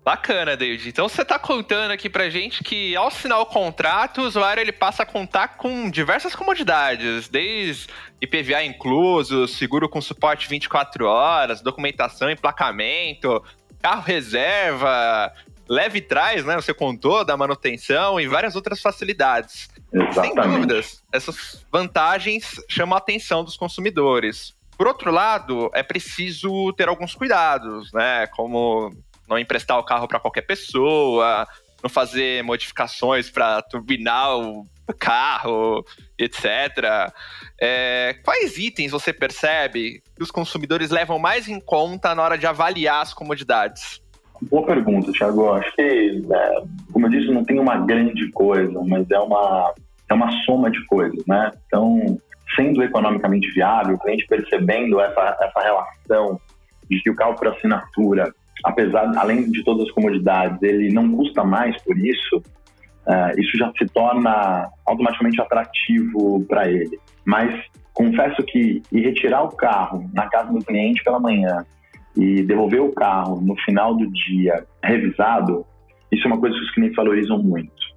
Bacana, 0.04 0.56
David. 0.56 0.88
Então 0.88 1.06
você 1.06 1.20
está 1.20 1.38
contando 1.38 1.90
aqui 1.90 2.08
pra 2.08 2.30
gente 2.30 2.64
que 2.64 2.96
ao 2.96 3.08
assinar 3.08 3.40
o 3.40 3.46
contrato, 3.46 4.22
o 4.22 4.24
usuário 4.24 4.58
ele 4.58 4.72
passa 4.72 5.02
a 5.02 5.06
contar 5.06 5.58
com 5.58 5.90
diversas 5.90 6.34
comodidades, 6.34 7.28
desde 7.28 7.88
IPVA 8.18 8.64
incluso, 8.64 9.46
seguro 9.46 9.86
com 9.86 10.00
suporte 10.00 10.48
24 10.48 11.04
horas, 11.04 11.60
documentação, 11.60 12.30
emplacamento, 12.30 13.44
carro 13.82 14.00
reserva, 14.00 15.30
leve 15.68 16.00
trás, 16.00 16.42
né? 16.42 16.56
Você 16.56 16.72
contou 16.72 17.22
da 17.22 17.36
manutenção 17.36 18.18
e 18.18 18.26
várias 18.26 18.56
outras 18.56 18.80
facilidades. 18.80 19.68
Exatamente. 19.92 20.34
Sem 20.34 20.34
dúvidas, 20.34 21.04
essas 21.12 21.66
vantagens 21.70 22.54
chamam 22.66 22.94
a 22.94 22.98
atenção 22.98 23.44
dos 23.44 23.58
consumidores. 23.58 24.56
Por 24.78 24.86
outro 24.86 25.10
lado, 25.10 25.68
é 25.74 25.82
preciso 25.82 26.72
ter 26.74 26.88
alguns 26.88 27.12
cuidados, 27.12 27.92
né? 27.92 28.28
Como 28.28 28.92
não 29.28 29.36
emprestar 29.36 29.76
o 29.76 29.84
carro 29.84 30.06
para 30.06 30.20
qualquer 30.20 30.42
pessoa, 30.42 31.44
não 31.82 31.90
fazer 31.90 32.44
modificações 32.44 33.28
para 33.28 33.60
turbinar 33.62 34.38
o 34.38 34.68
carro, 34.98 35.84
etc. 36.16 37.12
É, 37.60 38.14
quais 38.24 38.56
itens 38.56 38.92
você 38.92 39.12
percebe 39.12 40.00
que 40.16 40.22
os 40.22 40.30
consumidores 40.30 40.90
levam 40.90 41.18
mais 41.18 41.48
em 41.48 41.58
conta 41.58 42.14
na 42.14 42.22
hora 42.22 42.38
de 42.38 42.46
avaliar 42.46 43.02
as 43.02 43.12
comodidades? 43.12 44.00
Boa 44.42 44.64
pergunta, 44.64 45.10
Thiago. 45.10 45.50
Acho 45.54 45.74
que, 45.74 46.22
é, 46.32 46.62
como 46.92 47.06
eu 47.06 47.10
disse, 47.10 47.32
não 47.32 47.44
tem 47.44 47.58
uma 47.58 47.78
grande 47.78 48.30
coisa, 48.30 48.80
mas 48.86 49.10
é 49.10 49.18
uma, 49.18 49.74
é 50.08 50.14
uma 50.14 50.30
soma 50.44 50.70
de 50.70 50.86
coisas, 50.86 51.20
né? 51.26 51.52
Então, 51.66 52.16
sendo 52.56 52.82
economicamente 52.82 53.50
viável, 53.52 53.94
o 53.94 53.98
cliente 53.98 54.26
percebendo 54.26 55.00
essa, 55.00 55.36
essa 55.40 55.60
relação 55.60 56.40
de 56.90 57.00
que 57.02 57.10
o 57.10 57.14
carro 57.14 57.34
por 57.34 57.48
assinatura 57.48 58.32
apesar, 58.64 59.12
além 59.16 59.50
de 59.50 59.62
todas 59.62 59.86
as 59.86 59.92
comodidades, 59.92 60.60
ele 60.62 60.92
não 60.92 61.10
custa 61.12 61.44
mais 61.44 61.80
por 61.82 61.96
isso, 61.98 62.36
uh, 62.36 63.38
isso 63.40 63.56
já 63.56 63.72
se 63.78 63.86
torna 63.86 64.68
automaticamente 64.86 65.40
atrativo 65.40 66.44
para 66.48 66.70
ele. 66.70 66.98
Mas 67.24 67.64
confesso 67.92 68.42
que 68.44 68.82
ir 68.92 69.00
retirar 69.00 69.42
o 69.42 69.56
carro 69.56 70.08
na 70.14 70.28
casa 70.28 70.52
do 70.52 70.64
cliente 70.64 71.02
pela 71.02 71.20
manhã 71.20 71.64
e 72.16 72.42
devolver 72.42 72.80
o 72.80 72.92
carro 72.92 73.40
no 73.40 73.56
final 73.62 73.94
do 73.94 74.10
dia 74.10 74.66
revisado, 74.82 75.64
isso 76.10 76.24
é 76.24 76.26
uma 76.26 76.40
coisa 76.40 76.56
que 76.56 76.64
os 76.64 76.70
clientes 76.72 76.96
valorizam 76.96 77.38
muito. 77.38 77.88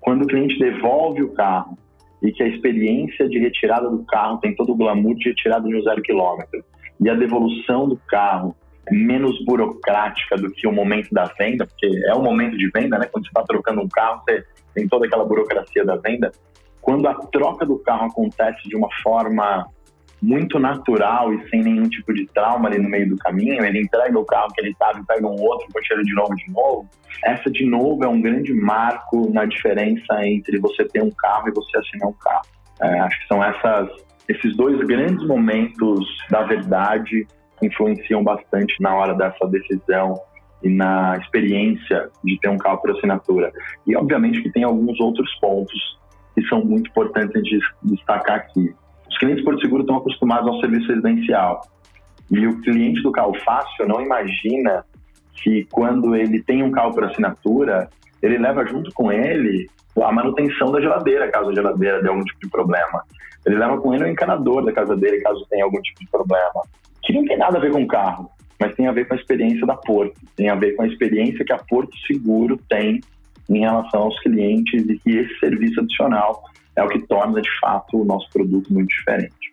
Quando 0.00 0.22
o 0.22 0.26
cliente 0.26 0.58
devolve 0.58 1.22
o 1.22 1.32
carro 1.32 1.78
e 2.22 2.32
que 2.32 2.42
a 2.42 2.48
experiência 2.48 3.28
de 3.28 3.38
retirada 3.38 3.90
do 3.90 4.04
carro 4.04 4.38
tem 4.38 4.54
todo 4.54 4.72
o 4.72 4.76
glamour 4.76 5.14
de 5.16 5.30
retirada 5.30 5.66
de 5.66 5.76
um 5.76 5.82
zero 5.82 6.00
quilômetro 6.02 6.64
e 7.00 7.10
a 7.10 7.14
devolução 7.14 7.88
do 7.88 7.96
carro 8.08 8.54
é 8.86 8.94
menos 8.94 9.44
burocrática 9.44 10.36
do 10.36 10.50
que 10.50 10.66
o 10.66 10.72
momento 10.72 11.08
da 11.12 11.24
venda, 11.38 11.66
porque 11.66 11.86
é 12.06 12.14
o 12.14 12.22
momento 12.22 12.56
de 12.56 12.68
venda, 12.70 12.98
né? 12.98 13.06
Quando 13.06 13.24
você 13.24 13.30
está 13.30 13.42
trocando 13.42 13.80
um 13.80 13.88
carro, 13.88 14.22
você 14.24 14.44
tem 14.74 14.88
toda 14.88 15.06
aquela 15.06 15.24
burocracia 15.24 15.84
da 15.84 15.96
venda. 15.96 16.32
Quando 16.80 17.06
a 17.06 17.14
troca 17.14 17.64
do 17.64 17.78
carro 17.78 18.06
acontece 18.06 18.68
de 18.68 18.76
uma 18.76 18.88
forma 19.02 19.66
muito 20.22 20.58
natural 20.60 21.34
e 21.34 21.50
sem 21.50 21.62
nenhum 21.62 21.88
tipo 21.88 22.14
de 22.14 22.24
trauma 22.26 22.68
ali 22.68 22.78
no 22.78 22.88
meio 22.88 23.08
do 23.08 23.16
caminho, 23.16 23.64
ele 23.64 23.82
entrega 23.82 24.16
o 24.16 24.24
carro 24.24 24.52
que 24.54 24.60
ele 24.60 24.70
estava 24.70 25.00
e 25.00 25.04
pega 25.04 25.26
um 25.26 25.40
outro, 25.42 25.66
ele 25.90 26.04
de 26.04 26.14
novo, 26.14 26.34
de 26.36 26.52
novo. 26.52 26.88
Essa, 27.24 27.50
de 27.50 27.66
novo, 27.66 28.04
é 28.04 28.08
um 28.08 28.20
grande 28.20 28.54
marco 28.54 29.28
na 29.32 29.44
diferença 29.44 30.24
entre 30.24 30.60
você 30.60 30.84
ter 30.84 31.02
um 31.02 31.10
carro 31.10 31.48
e 31.48 31.52
você 31.52 31.76
assinar 31.76 32.08
um 32.08 32.12
carro. 32.12 32.46
É, 32.80 33.00
acho 33.00 33.20
que 33.20 33.26
são 33.26 33.42
essas, 33.42 33.90
esses 34.28 34.56
dois 34.56 34.78
grandes 34.86 35.26
momentos 35.26 36.06
da 36.30 36.42
verdade 36.42 37.26
que 37.58 37.66
influenciam 37.66 38.22
bastante 38.22 38.80
na 38.80 38.94
hora 38.94 39.14
dessa 39.14 39.46
decisão 39.48 40.20
e 40.62 40.68
na 40.70 41.16
experiência 41.18 42.08
de 42.22 42.38
ter 42.38 42.48
um 42.48 42.58
carro 42.58 42.78
por 42.78 42.92
assinatura. 42.92 43.52
E, 43.86 43.96
obviamente, 43.96 44.40
que 44.40 44.52
tem 44.52 44.62
alguns 44.62 45.00
outros 45.00 45.28
pontos 45.40 45.98
que 46.34 46.42
são 46.46 46.64
muito 46.64 46.88
importantes 46.88 47.42
de 47.42 47.58
destacar 47.82 48.36
aqui. 48.36 48.72
Clientes 49.22 49.44
Porto 49.44 49.60
Seguro 49.60 49.82
estão 49.82 49.98
acostumados 49.98 50.48
ao 50.48 50.58
serviço 50.58 50.88
residencial. 50.88 51.60
E 52.28 52.44
o 52.44 52.60
cliente 52.60 53.00
do 53.04 53.12
carro 53.12 53.32
fácil 53.44 53.86
não 53.86 54.00
imagina 54.00 54.84
que 55.34 55.64
quando 55.70 56.16
ele 56.16 56.42
tem 56.42 56.60
um 56.60 56.72
carro 56.72 56.92
por 56.92 57.04
assinatura, 57.04 57.88
ele 58.20 58.36
leva 58.36 58.66
junto 58.66 58.90
com 58.92 59.12
ele 59.12 59.70
a 59.96 60.10
manutenção 60.10 60.72
da 60.72 60.80
geladeira, 60.80 61.30
caso 61.30 61.50
a 61.50 61.54
geladeira 61.54 62.02
dê 62.02 62.08
algum 62.08 62.24
tipo 62.24 62.40
de 62.42 62.50
problema. 62.50 63.04
Ele 63.46 63.58
leva 63.58 63.80
com 63.80 63.94
ele 63.94 64.06
o 64.06 64.08
encanador 64.08 64.64
da 64.64 64.72
casa 64.72 64.96
dele, 64.96 65.20
caso 65.20 65.46
tenha 65.48 65.62
algum 65.62 65.80
tipo 65.80 66.00
de 66.00 66.10
problema. 66.10 66.62
Que 67.04 67.12
não 67.12 67.24
tem 67.24 67.38
nada 67.38 67.58
a 67.58 67.60
ver 67.60 67.70
com 67.70 67.80
o 67.80 67.86
carro, 67.86 68.28
mas 68.58 68.74
tem 68.74 68.88
a 68.88 68.92
ver 68.92 69.06
com 69.06 69.14
a 69.14 69.18
experiência 69.18 69.64
da 69.64 69.76
Porto. 69.76 70.20
Tem 70.34 70.48
a 70.48 70.56
ver 70.56 70.72
com 70.72 70.82
a 70.82 70.88
experiência 70.88 71.44
que 71.44 71.52
a 71.52 71.58
Porto 71.58 71.96
Seguro 72.08 72.58
tem 72.68 73.00
em 73.48 73.60
relação 73.60 74.02
aos 74.02 74.18
clientes 74.18 74.84
e 74.84 74.98
que 74.98 75.10
esse 75.10 75.38
serviço 75.38 75.78
adicional 75.78 76.42
é 76.76 76.82
o 76.82 76.88
que 76.88 77.00
torna, 77.06 77.40
de 77.40 77.50
fato, 77.60 78.00
o 78.00 78.04
nosso 78.04 78.28
produto 78.30 78.72
muito 78.72 78.88
diferente. 78.88 79.52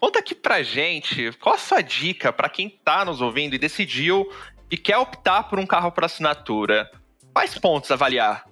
Conta 0.00 0.18
aqui 0.18 0.34
pra 0.34 0.62
gente, 0.62 1.30
qual 1.38 1.54
a 1.56 1.58
sua 1.58 1.82
dica 1.82 2.32
para 2.32 2.48
quem 2.48 2.68
está 2.68 3.04
nos 3.04 3.20
ouvindo 3.20 3.54
e 3.54 3.58
decidiu 3.58 4.26
e 4.70 4.76
quer 4.76 4.96
optar 4.96 5.44
por 5.44 5.58
um 5.58 5.66
carro 5.66 5.92
por 5.92 6.04
assinatura? 6.04 6.90
Quais 7.34 7.58
pontos 7.58 7.90
avaliar? 7.90 8.44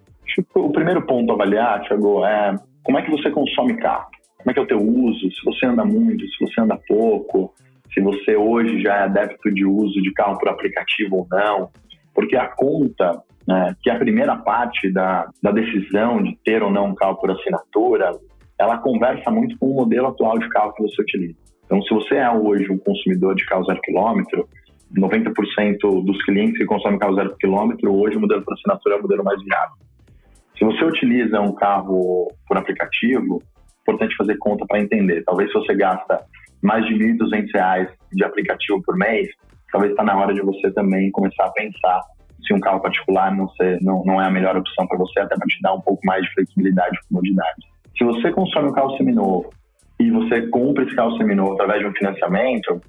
O 0.54 0.70
primeiro 0.70 1.06
ponto 1.06 1.30
a 1.30 1.34
avaliar, 1.34 1.82
Thiago, 1.88 2.24
é 2.24 2.54
como 2.82 2.98
é 2.98 3.02
que 3.02 3.10
você 3.10 3.30
consome 3.30 3.76
carro? 3.78 4.10
Como 4.38 4.50
é 4.50 4.54
que 4.54 4.60
é 4.60 4.62
o 4.62 4.66
teu 4.66 4.78
uso? 4.78 5.30
Se 5.30 5.44
você 5.44 5.66
anda 5.66 5.84
muito, 5.84 6.26
se 6.26 6.38
você 6.40 6.60
anda 6.60 6.78
pouco, 6.86 7.54
se 7.92 8.00
você 8.00 8.36
hoje 8.36 8.82
já 8.82 8.96
é 8.96 9.02
adepto 9.04 9.52
de 9.52 9.64
uso 9.64 10.00
de 10.02 10.12
carro 10.12 10.38
por 10.38 10.48
aplicativo 10.48 11.16
ou 11.16 11.26
não. 11.30 11.70
Porque 12.14 12.36
a 12.36 12.46
conta 12.46 13.22
né, 13.48 13.74
que 13.82 13.88
a 13.88 13.98
primeira 13.98 14.36
parte 14.36 14.92
da, 14.92 15.26
da 15.42 15.50
decisão 15.50 16.22
de 16.22 16.36
ter 16.44 16.62
ou 16.62 16.70
não 16.70 16.88
um 16.88 16.94
carro 16.94 17.16
por 17.16 17.30
assinatura, 17.30 18.12
ela 18.60 18.76
conversa 18.76 19.30
muito 19.30 19.56
com 19.58 19.70
o 19.70 19.74
modelo 19.74 20.08
atual 20.08 20.38
de 20.38 20.46
carro 20.50 20.74
que 20.74 20.82
você 20.82 21.00
utiliza. 21.00 21.38
Então, 21.64 21.80
se 21.82 21.94
você 21.94 22.16
é 22.16 22.30
hoje 22.30 22.70
um 22.70 22.76
consumidor 22.76 23.34
de 23.34 23.46
carro 23.46 23.64
zero 23.64 23.80
quilômetro, 23.80 24.46
90% 24.94 26.04
dos 26.04 26.22
clientes 26.24 26.58
que 26.58 26.66
consomem 26.66 26.98
carro 26.98 27.14
zero 27.14 27.34
quilômetro, 27.36 27.94
hoje 27.94 28.18
o 28.18 28.20
modelo 28.20 28.44
por 28.44 28.52
assinatura 28.52 28.96
é 28.96 28.98
o 28.98 29.02
modelo 29.02 29.24
mais 29.24 29.42
viável. 29.42 29.76
Se 30.58 30.64
você 30.64 30.84
utiliza 30.84 31.40
um 31.40 31.54
carro 31.54 32.30
por 32.46 32.58
aplicativo, 32.58 33.42
é 33.42 33.80
importante 33.80 34.14
fazer 34.16 34.36
conta 34.36 34.66
para 34.66 34.80
entender. 34.80 35.24
Talvez 35.24 35.50
se 35.50 35.58
você 35.58 35.74
gasta 35.74 36.22
mais 36.62 36.84
de 36.84 36.92
R$ 36.94 37.14
1.200 37.14 37.88
de 38.12 38.24
aplicativo 38.24 38.82
por 38.82 38.94
mês, 38.94 39.26
talvez 39.72 39.92
está 39.92 40.04
na 40.04 40.18
hora 40.18 40.34
de 40.34 40.42
você 40.42 40.70
também 40.72 41.10
começar 41.12 41.46
a 41.46 41.52
pensar 41.52 42.02
se 42.46 42.54
um 42.54 42.60
carro 42.60 42.80
particular 42.80 43.34
não, 43.34 43.48
ser, 43.50 43.78
não, 43.82 44.02
não 44.04 44.20
é 44.20 44.26
a 44.26 44.30
melhor 44.30 44.56
opção 44.56 44.86
para 44.86 44.98
você, 44.98 45.20
até 45.20 45.36
para 45.36 45.46
te 45.46 45.60
dar 45.60 45.74
um 45.74 45.80
pouco 45.80 46.00
mais 46.04 46.22
de 46.22 46.32
flexibilidade 46.32 46.96
e 46.96 47.08
comodidade. 47.08 47.66
Se 47.96 48.04
você 48.04 48.30
consome 48.30 48.68
um 48.68 48.72
carro 48.72 48.96
seminovo 48.96 49.50
e 49.98 50.10
você 50.10 50.46
compra 50.48 50.84
esse 50.84 50.94
carro 50.94 51.16
seminovo 51.16 51.54
através 51.54 51.80
de 51.80 51.86
um 51.86 51.92
financiamento, 51.92 52.80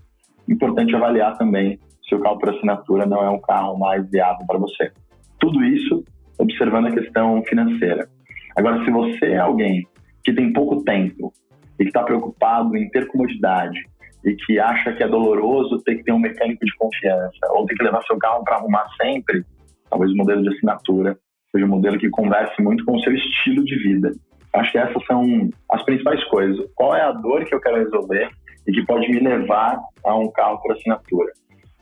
é 0.47 0.53
importante 0.53 0.95
avaliar 0.95 1.38
também 1.38 1.79
se 2.07 2.15
o 2.15 2.19
carro 2.19 2.39
por 2.39 2.49
assinatura 2.49 3.05
não 3.05 3.23
é 3.23 3.29
um 3.29 3.41
carro 3.41 3.77
mais 3.77 4.07
viável 4.09 4.45
para 4.47 4.59
você. 4.59 4.91
Tudo 5.39 5.63
isso 5.63 6.03
observando 6.38 6.88
a 6.88 6.91
questão 6.91 7.43
financeira. 7.43 8.07
Agora, 8.55 8.83
se 8.83 8.91
você 8.91 9.25
é 9.33 9.38
alguém 9.38 9.85
que 10.23 10.33
tem 10.33 10.53
pouco 10.53 10.83
tempo 10.83 11.33
e 11.79 11.83
que 11.83 11.89
está 11.89 12.03
preocupado 12.03 12.75
em 12.77 12.89
ter 12.89 13.07
comodidade 13.07 13.79
e 14.23 14.36
que 14.36 14.60
acha 14.60 14.93
que 14.93 15.03
é 15.03 15.08
doloroso 15.08 15.82
ter 15.84 15.95
que 15.95 16.03
ter 16.03 16.12
um 16.12 16.19
mecânico 16.19 16.65
de 16.65 16.75
confiança 16.77 17.39
ou 17.51 17.65
ter 17.65 17.75
que 17.75 17.84
levar 17.84 18.03
seu 18.03 18.17
carro 18.17 18.43
para 18.43 18.58
arrumar 18.58 18.86
sempre, 19.01 19.45
talvez 19.89 20.12
o 20.12 20.15
modelo 20.15 20.43
de 20.43 20.49
assinatura 20.49 21.17
seja 21.51 21.65
um 21.65 21.69
modelo 21.69 21.97
que 21.97 22.10
converse 22.10 22.62
muito 22.62 22.84
com 22.86 22.95
o 22.95 23.01
seu 23.01 23.13
estilo 23.13 23.63
de 23.63 23.75
vida. 23.77 24.12
Acho 24.53 24.71
que 24.71 24.77
essas 24.77 25.05
são 25.05 25.49
as 25.71 25.84
principais 25.84 26.23
coisas. 26.25 26.65
Qual 26.75 26.95
é 26.95 27.01
a 27.01 27.12
dor 27.12 27.45
que 27.45 27.53
eu 27.53 27.62
quero 27.62 27.77
resolver 27.77 28.29
e 28.67 28.71
que 28.71 28.86
pode 28.86 29.08
me 29.10 29.19
levar 29.19 29.79
a 30.03 30.15
um 30.15 30.32
carro 30.32 30.62
por 30.62 30.73
assinatura? 30.73 31.32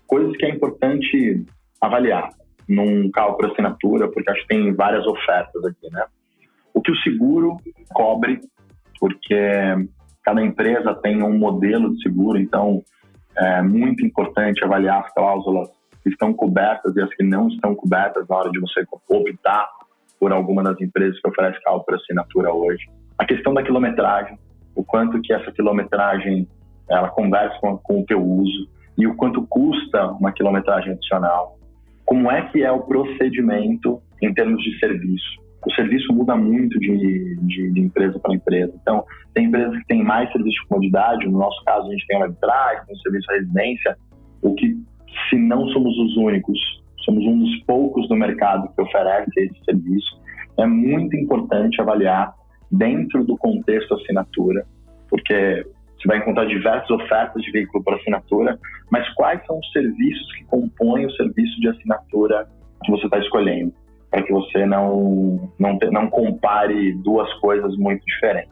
Coisas 0.06 0.36
que 0.38 0.46
é 0.46 0.50
importante 0.50 1.46
avaliar 1.82 2.30
num 2.68 3.10
carro 3.12 3.36
por 3.36 3.50
assinatura, 3.52 4.10
porque 4.12 4.30
acho 4.30 4.42
que 4.42 4.48
tem 4.48 4.74
várias 4.74 5.06
ofertas 5.06 5.66
aqui, 5.66 5.90
né? 5.92 6.06
O 6.74 6.82
que 6.82 6.92
o 6.92 6.98
seguro 6.98 7.58
cobre, 7.94 8.40
porque 9.00 9.36
cada 10.28 10.44
empresa 10.44 10.94
tem 10.96 11.24
um 11.24 11.38
modelo 11.38 11.96
de 11.96 12.02
seguro, 12.02 12.38
então 12.38 12.84
é 13.38 13.62
muito 13.62 14.06
importante 14.06 14.62
avaliar 14.62 15.06
as 15.06 15.14
cláusulas 15.14 15.70
que 16.04 16.10
estão 16.10 16.34
cobertas 16.34 16.94
e 16.98 17.02
as 17.02 17.10
que 17.14 17.24
não 17.24 17.48
estão 17.48 17.74
cobertas 17.74 18.28
na 18.28 18.36
hora 18.36 18.52
de 18.52 18.60
você 18.60 18.86
optar 19.08 19.70
por 20.20 20.34
alguma 20.34 20.62
das 20.62 20.82
empresas 20.82 21.18
que 21.22 21.30
oferece 21.30 21.64
carro 21.64 21.82
por 21.86 21.96
assinatura 21.96 22.52
hoje. 22.52 22.90
A 23.18 23.24
questão 23.24 23.54
da 23.54 23.64
quilometragem, 23.64 24.38
o 24.76 24.84
quanto 24.84 25.22
que 25.22 25.32
essa 25.32 25.50
quilometragem 25.50 26.46
ela 26.90 27.08
conversa 27.08 27.58
com, 27.62 27.78
com 27.78 28.02
o 28.02 28.06
teu 28.06 28.22
uso 28.22 28.68
e 28.98 29.08
o 29.08 29.16
quanto 29.16 29.48
custa 29.48 30.08
uma 30.08 30.34
quilometragem 30.34 30.92
adicional. 30.92 31.58
Como 32.04 32.30
é 32.30 32.42
que 32.50 32.64
é 32.64 32.72
o 32.72 32.82
procedimento 32.82 34.02
em 34.22 34.34
termos 34.34 34.62
de 34.62 34.78
serviço? 34.78 35.47
O 35.68 35.76
serviço 35.76 36.14
muda 36.14 36.36
muito 36.36 36.80
de, 36.80 37.36
de, 37.42 37.72
de 37.72 37.80
empresa 37.80 38.18
para 38.20 38.34
empresa. 38.34 38.74
Então, 38.82 39.04
tem 39.34 39.46
empresas 39.46 39.78
que 39.78 39.86
têm 39.88 40.04
mais 40.04 40.32
serviço 40.32 40.62
de 40.62 40.68
comodidade, 40.68 41.26
no 41.26 41.38
nosso 41.38 41.64
caso 41.66 41.88
a 41.88 41.92
gente 41.92 42.08
tem 42.08 42.18
a 42.18 42.22
WebTrack, 42.22 42.88
tem 42.88 42.96
o 42.96 43.00
serviço 43.00 43.28
de 43.28 43.34
residência, 43.34 43.98
o 44.42 44.56
que, 44.56 44.78
se 45.30 45.36
não 45.38 45.68
somos 45.70 45.98
os 45.98 46.18
únicos, 46.18 46.58
somos 47.04 47.24
um 47.26 47.40
dos 47.40 47.64
poucos 47.66 48.10
no 48.10 48.16
mercado 48.16 48.74
que 48.74 48.82
oferece 48.82 49.32
esse 49.38 49.64
serviço, 49.66 50.22
é 50.58 50.66
muito 50.66 51.16
importante 51.18 51.82
avaliar 51.82 52.34
dentro 52.72 53.24
do 53.26 53.38
contexto 53.38 53.94
assinatura, 53.94 54.66
porque 55.10 55.66
você 55.98 56.08
vai 56.08 56.18
encontrar 56.20 56.46
diversas 56.46 56.90
ofertas 56.90 57.42
de 57.42 57.52
veículo 57.52 57.84
por 57.84 57.94
assinatura, 57.96 58.58
mas 58.90 59.08
quais 59.16 59.46
são 59.46 59.60
os 59.60 59.72
serviços 59.72 60.34
que 60.36 60.46
compõem 60.46 61.06
o 61.06 61.12
serviço 61.12 61.60
de 61.60 61.68
assinatura 61.70 62.48
que 62.84 62.92
você 62.92 63.06
está 63.06 63.20
escolhendo? 63.20 63.74
Para 64.10 64.24
que 64.24 64.32
você 64.32 64.66
não, 64.66 65.52
não, 65.60 65.78
não 65.92 66.10
compare 66.10 66.94
duas 66.94 67.32
coisas 67.36 67.76
muito 67.78 68.06
diferentes. 68.06 68.52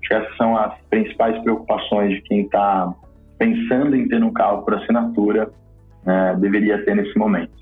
Acho 0.00 0.08
que 0.08 0.14
essas 0.14 0.36
são 0.36 0.56
as 0.56 0.74
principais 0.90 1.40
preocupações 1.42 2.14
de 2.14 2.22
quem 2.22 2.42
está 2.42 2.92
pensando 3.38 3.94
em 3.94 4.08
ter 4.08 4.22
um 4.22 4.32
carro 4.32 4.62
por 4.62 4.74
assinatura, 4.74 5.50
né, 6.04 6.36
deveria 6.40 6.84
ter 6.84 6.96
nesse 6.96 7.16
momento. 7.16 7.58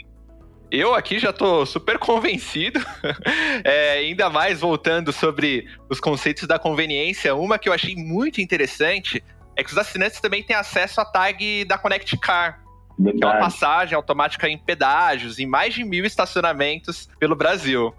Eu 0.71 0.95
aqui 0.95 1.19
já 1.19 1.31
estou 1.31 1.65
super 1.65 1.97
convencido, 1.99 2.81
é, 3.63 3.93
ainda 3.93 4.29
mais 4.29 4.61
voltando 4.61 5.13
sobre 5.13 5.67
os 5.89 6.01
conceitos 6.01 6.47
da 6.49 6.59
conveniência. 6.59 7.35
Uma 7.37 7.59
que 7.59 7.69
eu 7.69 7.73
achei 7.73 7.95
muito 7.95 8.41
interessante 8.41 9.23
é 9.55 9.63
que 9.63 9.71
os 9.71 9.79
assinantes 9.79 10.21
também 10.21 10.43
têm 10.43 10.57
acesso 10.57 11.01
à 11.01 11.05
tag 11.05 11.65
da 11.65 11.79
Connect 11.79 12.19
Car, 12.19 12.61
Verdade. 12.99 13.19
que 13.19 13.25
é 13.25 13.29
uma 13.29 13.39
passagem 13.39 13.95
automática 13.95 14.49
em 14.49 14.57
pedágios 14.57 15.39
em 15.39 15.47
mais 15.47 15.75
de 15.75 15.85
mil 15.85 16.05
estacionamentos 16.05 17.09
pelo 17.19 17.37
Brasil. 17.37 17.93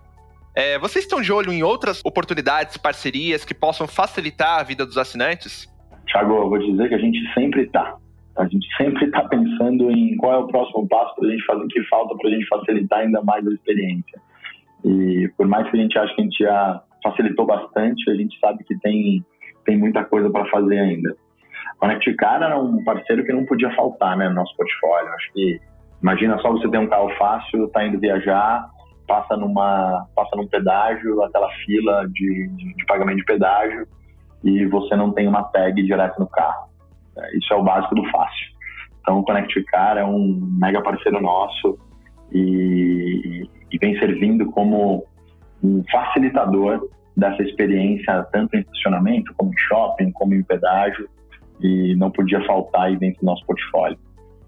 É, 0.56 0.80
vocês 0.80 1.06
estão 1.06 1.22
de 1.22 1.32
olho 1.32 1.54
em 1.54 1.62
outras 1.62 2.02
oportunidades, 2.04 2.78
parcerias 2.78 3.46
que 3.46 3.54
possam 3.54 3.88
facilitar 3.88 4.60
a 4.60 4.64
vida 4.64 4.86
dos 4.86 4.98
assinantes? 4.98 5.72
Tiago, 6.08 6.34
eu 6.34 6.50
vou 6.50 6.58
dizer 6.58 6.90
que 6.90 6.96
a 6.96 6.98
gente 6.98 7.20
sempre 7.34 7.64
está. 7.64 7.96
A 8.36 8.48
gente 8.48 8.68
sempre 8.76 9.06
está 9.06 9.24
pensando 9.28 9.92
em 9.92 10.16
qual 10.18 10.34
é 10.34 10.38
o 10.38 10.48
próximo 10.48 10.88
passo 10.88 11.16
para 11.16 11.28
a 11.28 11.32
gente 11.32 11.46
fazer, 11.46 11.64
o 11.64 11.68
que 11.68 11.84
falta 11.84 12.16
para 12.16 12.30
a 12.30 12.34
gente 12.34 12.48
facilitar 12.48 13.00
ainda 13.00 13.22
mais 13.22 13.46
a 13.48 13.52
experiência. 13.52 14.20
E 14.84 15.30
por 15.38 15.48
mais 15.48 15.70
que 15.70 15.78
a 15.78 15.80
gente 15.80 15.98
ache 15.98 16.16
que 16.16 16.22
a 16.22 16.24
gente 16.24 16.44
já 16.44 16.84
facilitou 17.04 17.46
bastante, 17.46 18.10
a 18.10 18.16
gente 18.16 18.40
sabe 18.40 18.64
que 18.64 18.78
tem, 18.80 19.24
tem 19.66 19.78
muita 19.78 20.04
coisa 20.06 20.30
para 20.30 20.46
fazer 20.50 20.80
ainda. 20.80 21.16
Conecticar 21.78 22.42
era 22.42 22.60
um 22.60 22.84
parceiro 22.84 23.24
que 23.24 23.34
não 23.34 23.46
podia 23.46 23.74
faltar 23.76 24.18
né, 24.18 24.28
no 24.30 24.36
nosso 24.36 24.56
portfólio. 24.56 25.14
Acho 25.14 25.34
que 25.34 25.60
imagina 26.02 26.38
só 26.40 26.52
você 26.52 26.68
ter 26.70 26.78
um 26.78 26.88
carro 26.88 27.10
fácil, 27.18 27.68
tá 27.70 27.86
indo 27.86 28.00
viajar 28.00 28.70
passa 29.08 29.38
numa 29.38 30.06
passa 30.16 30.36
num 30.36 30.48
pedágio, 30.48 31.24
aquela 31.24 31.50
fila 31.66 32.08
de, 32.10 32.50
de, 32.50 32.74
de 32.76 32.86
pagamento 32.86 33.18
de 33.18 33.24
pedágio 33.24 33.88
e 34.44 34.66
você 34.66 34.96
não 34.96 35.12
tem 35.14 35.28
uma 35.28 35.44
tag 35.44 35.82
direto 35.82 36.20
no 36.20 36.28
carro. 36.28 36.68
É, 37.18 37.38
isso 37.38 37.52
é 37.52 37.56
o 37.56 37.64
básico 37.64 37.96
do 37.96 38.04
fácil. 38.12 38.48
Então, 39.02 39.20
o 39.20 39.24
Connect 39.24 39.64
Car 39.64 39.98
é 39.98 40.04
um 40.04 40.38
mega 40.60 40.82
parceiro 40.82 41.22
nosso 41.22 41.80
e, 42.32 43.50
e 43.72 43.78
vem 43.80 43.98
servindo 43.98 44.52
como 44.52 45.06
um 45.64 45.82
facilitador 45.90 46.88
dessa 47.16 47.42
experiência, 47.42 48.28
tanto 48.32 48.56
em 48.56 48.60
estacionamento, 48.60 49.34
como 49.36 49.52
em 49.52 49.58
shopping, 49.58 50.12
como 50.12 50.36
em 50.36 50.44
pedágio, 50.44 51.10
e 51.62 51.96
não 51.96 52.12
podia 52.12 52.44
faltar 52.46 52.84
aí 52.84 52.98
dentro 52.98 53.22
do 53.22 53.26
nosso 53.26 53.46
portfólio. 53.46 53.98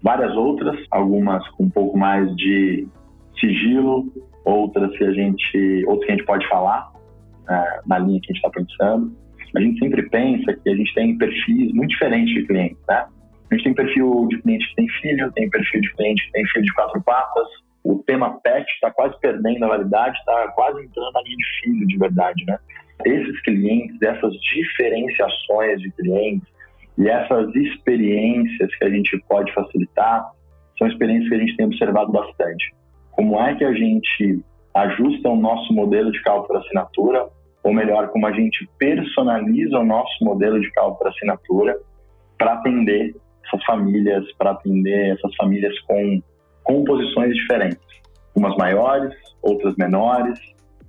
Várias 0.02 0.34
outras, 0.34 0.78
algumas 0.90 1.46
com 1.50 1.64
um 1.64 1.70
pouco 1.70 1.98
mais 1.98 2.34
de 2.36 2.86
sigilo, 3.38 4.06
outras 4.44 4.96
que 4.96 5.04
a 5.04 5.12
gente, 5.12 5.84
outras 5.86 6.06
que 6.06 6.12
a 6.12 6.16
gente 6.16 6.26
pode 6.26 6.48
falar 6.48 6.90
é, 7.48 7.80
na 7.86 7.98
linha 7.98 8.20
que 8.20 8.32
a 8.32 8.34
gente 8.34 8.44
está 8.44 8.50
pensando. 8.50 9.12
A 9.54 9.60
gente 9.60 9.78
sempre 9.80 10.08
pensa 10.08 10.54
que 10.54 10.70
a 10.70 10.76
gente 10.76 10.94
tem 10.94 11.18
perfis 11.18 11.72
muito 11.72 11.90
diferentes 11.90 12.32
de 12.34 12.46
clientes, 12.46 12.78
né? 12.88 13.06
A 13.50 13.54
gente 13.54 13.64
tem 13.64 13.74
perfil 13.74 14.28
de 14.28 14.40
cliente 14.42 14.68
que 14.68 14.76
tem 14.76 14.88
filho, 14.88 15.32
tem 15.32 15.50
perfil 15.50 15.80
de 15.80 15.92
cliente 15.94 16.24
que 16.26 16.32
tem 16.32 16.46
filho 16.46 16.64
de 16.64 16.72
quatro 16.72 17.02
patas. 17.02 17.48
O 17.82 17.98
tema 18.06 18.38
pet 18.42 18.64
está 18.74 18.92
quase 18.92 19.18
perdendo 19.20 19.64
a 19.64 19.68
validade, 19.68 20.16
está 20.18 20.48
quase 20.54 20.84
entrando 20.84 21.12
na 21.12 21.22
linha 21.22 21.36
de 21.36 21.60
filho 21.60 21.86
de 21.88 21.98
verdade, 21.98 22.44
né? 22.46 22.58
Esses 23.04 23.42
clientes, 23.42 24.00
essas 24.00 24.32
diferenciações 24.34 25.80
de 25.80 25.90
clientes 25.92 26.46
e 26.98 27.08
essas 27.08 27.54
experiências 27.54 28.74
que 28.76 28.84
a 28.84 28.90
gente 28.90 29.18
pode 29.28 29.52
facilitar 29.54 30.30
são 30.78 30.88
experiências 30.88 31.28
que 31.28 31.34
a 31.34 31.38
gente 31.38 31.56
tem 31.56 31.66
observado 31.66 32.12
bastante. 32.12 32.74
Como 33.12 33.40
é 33.40 33.54
que 33.54 33.64
a 33.64 33.72
gente 33.72 34.42
ajusta 34.74 35.28
o 35.28 35.36
nosso 35.36 35.72
modelo 35.72 36.10
de 36.10 36.22
cálculo 36.22 36.48
por 36.48 36.56
assinatura, 36.58 37.28
ou 37.62 37.72
melhor, 37.72 38.08
como 38.08 38.26
a 38.26 38.32
gente 38.32 38.68
personaliza 38.78 39.78
o 39.78 39.84
nosso 39.84 40.24
modelo 40.24 40.60
de 40.60 40.70
cálculo 40.72 40.98
por 40.98 41.08
assinatura 41.08 41.78
para 42.38 42.54
atender 42.54 43.14
essas 43.46 43.64
famílias, 43.64 44.24
para 44.38 44.52
atender 44.52 45.14
essas 45.16 45.34
famílias 45.36 45.78
com 45.80 46.22
composições 46.64 47.34
diferentes. 47.34 47.80
Umas 48.34 48.56
maiores, 48.56 49.12
outras 49.42 49.74
menores, 49.76 50.38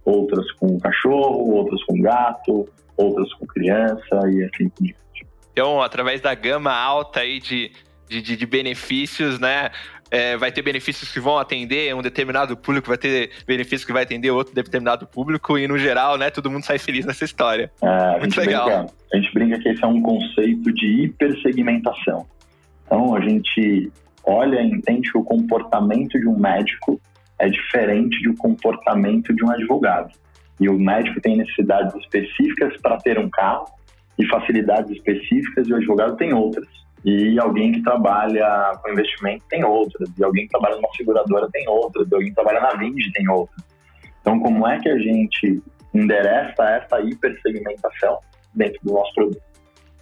outras 0.05 0.49
com 0.53 0.79
cachorro, 0.79 1.53
outras 1.53 1.83
com 1.83 1.99
gato, 2.01 2.65
outras 2.97 3.33
com 3.33 3.45
criança 3.47 4.21
e 4.31 4.43
assim 4.43 4.69
por 4.69 4.83
diante. 4.83 5.10
Então, 5.51 5.81
através 5.81 6.21
da 6.21 6.33
gama 6.33 6.73
alta 6.73 7.21
aí 7.21 7.39
de, 7.39 7.71
de, 8.07 8.21
de 8.21 8.45
benefícios, 8.45 9.39
né? 9.39 9.69
É, 10.09 10.35
vai 10.35 10.51
ter 10.51 10.61
benefícios 10.61 11.09
que 11.09 11.21
vão 11.21 11.37
atender 11.37 11.95
um 11.95 12.01
determinado 12.01 12.57
público, 12.57 12.89
vai 12.89 12.97
ter 12.97 13.31
benefícios 13.47 13.85
que 13.85 13.93
vai 13.93 14.03
atender 14.03 14.29
outro 14.29 14.53
determinado 14.53 15.07
público, 15.07 15.57
e 15.57 15.69
no 15.69 15.77
geral, 15.77 16.17
né, 16.17 16.29
todo 16.29 16.51
mundo 16.51 16.65
sai 16.65 16.77
feliz 16.77 17.05
nessa 17.05 17.23
história. 17.23 17.71
É, 17.81 18.19
Muito 18.19 18.37
legal. 18.37 18.65
Brinca, 18.65 18.93
a 19.13 19.17
gente 19.17 19.33
brinca 19.33 19.59
que 19.59 19.69
esse 19.69 19.81
é 19.81 19.87
um 19.87 20.01
conceito 20.01 20.73
de 20.73 21.03
hipersegmentação. 21.03 22.25
Então, 22.85 23.15
a 23.15 23.21
gente 23.21 23.89
olha 24.25 24.61
e 24.61 24.69
entende 24.69 25.09
que 25.09 25.17
o 25.17 25.23
comportamento 25.23 26.19
de 26.19 26.27
um 26.27 26.37
médico 26.37 26.99
é 27.39 27.47
diferente 27.47 28.21
do 28.23 28.35
comportamento 28.35 29.33
de 29.33 29.45
um 29.45 29.49
advogado. 29.49 30.11
E 30.59 30.69
o 30.69 30.77
médico 30.77 31.19
tem 31.21 31.37
necessidades 31.37 31.95
específicas 31.95 32.75
para 32.81 32.97
ter 32.97 33.17
um 33.17 33.29
carro 33.29 33.65
e 34.21 34.27
facilidades 34.27 34.91
específicas 34.91 35.67
e 35.67 35.73
o 35.73 35.77
advogado 35.77 36.15
tem 36.15 36.33
outras. 36.33 36.67
E 37.03 37.39
alguém 37.39 37.71
que 37.71 37.81
trabalha 37.81 38.79
com 38.81 38.91
investimento 38.91 39.43
tem 39.49 39.63
outras, 39.63 40.07
e 40.17 40.23
alguém 40.23 40.45
que 40.45 40.51
trabalha 40.51 40.75
numa 40.75 40.89
seguradora 40.95 41.49
tem 41.51 41.67
outras, 41.67 42.07
e 42.09 42.13
alguém 42.13 42.29
que 42.29 42.35
trabalha 42.35 42.61
na 42.61 42.75
Vind 42.75 42.95
tem 43.13 43.27
outras. 43.27 43.65
Então, 44.21 44.39
como 44.39 44.67
é 44.67 44.79
que 44.79 44.87
a 44.87 44.97
gente 44.99 45.63
endereça 45.93 46.63
essa 46.63 47.01
hipersegmentação 47.01 48.19
dentro 48.53 48.79
do 48.83 48.93
nosso 48.93 49.13
produto? 49.15 49.41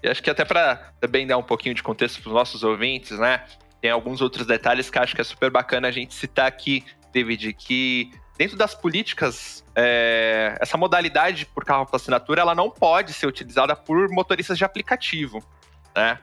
E 0.03 0.09
acho 0.09 0.21
que 0.21 0.29
até 0.29 0.43
para 0.43 0.91
também 0.99 1.25
dar 1.25 1.37
um 1.37 1.43
pouquinho 1.43 1.73
de 1.73 1.81
contexto 1.81 2.21
para 2.21 2.29
os 2.29 2.35
nossos 2.35 2.63
ouvintes, 2.63 3.17
né? 3.17 3.43
Tem 3.81 3.89
alguns 3.91 4.21
outros 4.21 4.45
detalhes 4.45 4.89
que 4.89 4.99
acho 4.99 5.15
que 5.15 5.21
é 5.21 5.23
super 5.23 5.49
bacana 5.49 5.87
a 5.87 5.91
gente 5.91 6.13
citar 6.13 6.47
aqui, 6.47 6.83
David, 7.13 7.53
que 7.53 8.11
dentro 8.39 8.55
das 8.55 8.73
políticas, 8.73 9.65
é, 9.75 10.57
essa 10.61 10.77
modalidade 10.77 11.45
por 11.45 11.65
carro 11.65 11.85
por 11.85 11.97
assinatura, 11.97 12.39
ela 12.39 12.55
não 12.55 12.69
pode 12.69 13.11
ser 13.11 13.27
utilizada 13.27 13.75
por 13.75 14.09
motoristas 14.09 14.57
de 14.57 14.63
aplicativo, 14.63 15.43
né? 15.93 16.17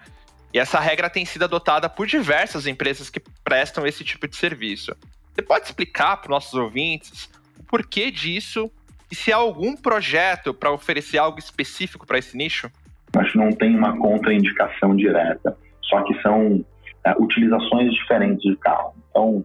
E 0.55 0.59
essa 0.59 0.81
regra 0.81 1.11
tem 1.11 1.27
sido 1.27 1.45
adotada 1.45 1.91
por 1.91 2.07
diversas 2.07 2.67
empresas 2.67 3.11
que 3.11 3.21
prestam 3.45 3.87
esse 3.87 4.03
tipo 4.03 4.27
de 4.27 4.35
serviço. 4.35 4.97
Você 5.35 5.43
pode 5.43 5.67
explicar 5.67 6.17
para 6.17 6.29
os 6.29 6.31
nossos 6.31 6.55
ouvintes 6.55 7.29
o 7.61 7.65
porquê 7.65 8.11
disso 8.11 8.71
e 9.11 9.15
se 9.15 9.31
há 9.31 9.37
algum 9.37 9.77
projeto 9.77 10.55
para 10.55 10.73
oferecer 10.73 11.19
algo 11.19 11.39
específico 11.39 12.07
para 12.07 12.19
esse 12.19 12.35
nicho? 12.35 12.71
Acho 13.15 13.33
que 13.33 13.39
não 13.39 13.53
tem 13.53 13.77
uma 13.77 13.95
contraindicação 13.99 14.97
direta, 14.97 15.55
só 15.83 16.03
que 16.05 16.19
são 16.23 16.65
é, 17.05 17.13
utilizações 17.19 17.93
diferentes 17.93 18.41
de 18.41 18.57
carro. 18.57 18.95
Então, 19.11 19.45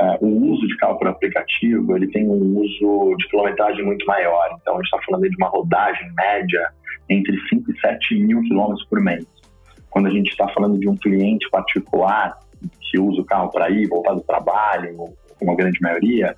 é, 0.00 0.18
o 0.22 0.52
uso 0.52 0.66
de 0.66 0.76
carro 0.78 0.98
por 0.98 1.08
aplicativo 1.08 1.94
ele 1.94 2.06
tem 2.08 2.26
um 2.26 2.58
uso 2.58 3.16
de 3.16 3.28
quilometragem 3.28 3.84
muito 3.84 4.06
maior. 4.06 4.56
Então, 4.60 4.74
a 4.74 4.76
gente 4.76 4.86
está 4.86 4.98
falando 5.04 5.28
de 5.28 5.36
uma 5.36 5.48
rodagem 5.48 6.10
média 6.16 6.70
entre 7.08 7.38
5 7.48 7.70
e 7.70 7.80
7 7.80 8.14
mil 8.20 8.40
quilômetros 8.42 8.86
por 8.88 9.00
mês. 9.00 9.26
Quando 9.90 10.06
a 10.06 10.10
gente 10.10 10.30
está 10.30 10.48
falando 10.48 10.78
de 10.78 10.88
um 10.88 10.96
cliente 10.96 11.48
particular 11.50 12.38
que 12.80 12.98
usa 12.98 13.20
o 13.20 13.24
carro 13.24 13.50
para 13.50 13.68
ir, 13.70 13.88
voltar 13.88 14.14
do 14.14 14.22
trabalho, 14.22 14.96
como 15.38 15.52
a 15.52 15.56
grande 15.56 15.78
maioria, 15.80 16.34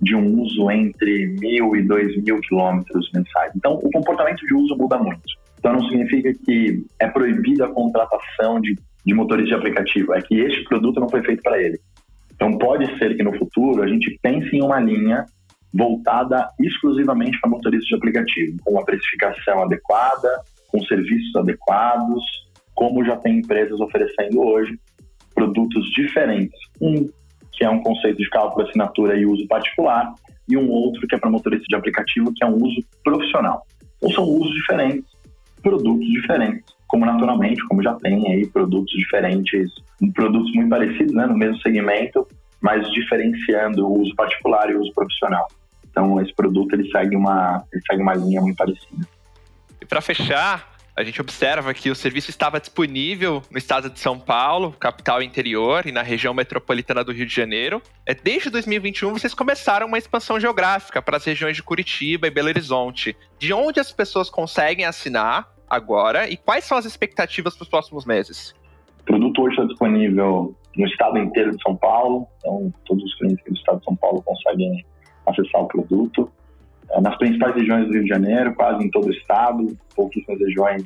de 0.00 0.14
um 0.14 0.40
uso 0.40 0.70
entre 0.70 1.26
mil 1.38 1.76
e 1.76 1.82
dois 1.82 2.16
mil 2.22 2.40
quilômetros 2.40 3.10
mensais. 3.12 3.52
Então, 3.54 3.74
o 3.74 3.90
comportamento 3.90 4.40
de 4.46 4.54
uso 4.54 4.76
muda 4.76 4.98
muito. 4.98 5.42
Então 5.58 5.74
não 5.74 5.88
significa 5.88 6.34
que 6.44 6.84
é 6.98 7.06
proibida 7.06 7.66
a 7.66 7.68
contratação 7.68 8.60
de, 8.60 8.76
de 9.06 9.14
motores 9.14 9.46
de 9.46 9.54
aplicativo, 9.54 10.12
é 10.12 10.20
que 10.20 10.40
este 10.40 10.64
produto 10.64 10.98
não 10.98 11.08
foi 11.08 11.22
feito 11.22 11.40
para 11.40 11.62
ele. 11.62 11.78
Então 12.42 12.58
pode 12.58 12.98
ser 12.98 13.16
que 13.16 13.22
no 13.22 13.38
futuro 13.38 13.84
a 13.84 13.86
gente 13.86 14.18
pense 14.20 14.56
em 14.56 14.62
uma 14.62 14.80
linha 14.80 15.24
voltada 15.72 16.48
exclusivamente 16.58 17.40
para 17.40 17.48
motoristas 17.48 17.86
de 17.86 17.94
aplicativo, 17.94 18.56
com 18.64 18.72
uma 18.72 18.84
precificação 18.84 19.62
adequada, 19.62 20.28
com 20.66 20.82
serviços 20.82 21.36
adequados, 21.36 22.20
como 22.74 23.04
já 23.04 23.16
tem 23.18 23.38
empresas 23.38 23.78
oferecendo 23.78 24.40
hoje 24.40 24.76
produtos 25.32 25.88
diferentes. 25.92 26.58
Um 26.80 27.06
que 27.52 27.64
é 27.64 27.70
um 27.70 27.80
conceito 27.80 28.16
de 28.16 28.28
cálculo, 28.30 28.66
assinatura 28.66 29.16
e 29.16 29.24
uso 29.24 29.46
particular, 29.46 30.12
e 30.48 30.56
um 30.56 30.68
outro 30.68 31.06
que 31.06 31.14
é 31.14 31.18
para 31.18 31.30
motorista 31.30 31.66
de 31.68 31.76
aplicativo, 31.76 32.32
que 32.34 32.42
é 32.42 32.46
um 32.46 32.56
uso 32.56 32.82
profissional. 33.04 33.62
Então 33.98 34.10
são 34.10 34.24
usos 34.24 34.52
diferentes, 34.54 35.04
produtos 35.62 36.08
diferentes, 36.08 36.64
como 36.92 37.06
naturalmente, 37.06 37.66
como 37.68 37.82
já 37.82 37.94
tem 37.94 38.30
aí 38.30 38.46
produtos 38.46 38.92
diferentes, 38.92 39.72
produtos 40.12 40.52
muito 40.52 40.68
parecidos, 40.68 41.14
né, 41.14 41.24
no 41.24 41.34
mesmo 41.34 41.58
segmento, 41.62 42.28
mas 42.60 42.86
diferenciando 42.92 43.88
o 43.88 44.02
uso 44.02 44.14
particular 44.14 44.68
e 44.70 44.74
o 44.74 44.82
uso 44.82 44.92
profissional. 44.92 45.48
Então 45.90 46.20
esse 46.20 46.34
produto 46.34 46.74
ele 46.74 46.90
segue 46.90 47.16
uma, 47.16 47.64
ele 47.72 47.82
segue 47.86 48.02
uma 48.02 48.12
linha 48.12 48.42
muito 48.42 48.58
parecida. 48.58 49.08
E 49.80 49.86
para 49.86 50.02
fechar, 50.02 50.70
a 50.94 51.02
gente 51.02 51.18
observa 51.18 51.72
que 51.72 51.90
o 51.90 51.94
serviço 51.94 52.28
estava 52.28 52.60
disponível 52.60 53.42
no 53.50 53.56
estado 53.56 53.88
de 53.88 53.98
São 53.98 54.18
Paulo, 54.18 54.72
capital 54.72 55.22
interior 55.22 55.86
e 55.86 55.92
na 55.92 56.02
região 56.02 56.34
metropolitana 56.34 57.02
do 57.02 57.10
Rio 57.10 57.24
de 57.24 57.34
Janeiro. 57.34 57.80
É, 58.04 58.14
desde 58.14 58.50
2021, 58.50 59.14
vocês 59.14 59.32
começaram 59.32 59.86
uma 59.86 59.96
expansão 59.96 60.38
geográfica 60.38 61.00
para 61.00 61.16
as 61.16 61.24
regiões 61.24 61.56
de 61.56 61.62
Curitiba 61.62 62.26
e 62.26 62.30
Belo 62.30 62.48
Horizonte. 62.48 63.16
De 63.38 63.50
onde 63.54 63.80
as 63.80 63.90
pessoas 63.90 64.28
conseguem 64.28 64.84
assinar 64.84 65.50
agora 65.68 66.28
e 66.28 66.36
quais 66.36 66.64
são 66.64 66.76
as 66.76 66.84
expectativas 66.84 67.54
para 67.56 67.62
os 67.62 67.68
próximos 67.68 68.04
meses? 68.04 68.54
O 69.00 69.04
produto 69.04 69.42
hoje 69.42 69.54
está 69.54 69.64
disponível 69.64 70.54
no 70.76 70.86
estado 70.86 71.18
inteiro 71.18 71.50
de 71.56 71.62
São 71.62 71.76
Paulo, 71.76 72.26
então 72.38 72.72
todos 72.84 73.04
os 73.04 73.14
clientes 73.16 73.44
do 73.44 73.54
estado 73.54 73.78
de 73.78 73.84
São 73.84 73.96
Paulo 73.96 74.22
conseguem 74.22 74.84
acessar 75.26 75.62
o 75.62 75.68
produto. 75.68 76.30
É, 76.90 77.00
nas 77.00 77.16
principais 77.16 77.54
regiões 77.54 77.86
do 77.86 77.92
Rio 77.92 78.02
de 78.02 78.08
Janeiro, 78.08 78.54
quase 78.54 78.84
em 78.84 78.90
todo 78.90 79.08
o 79.08 79.12
estado, 79.12 79.76
pouquíssimas 79.94 80.38
regiões 80.40 80.84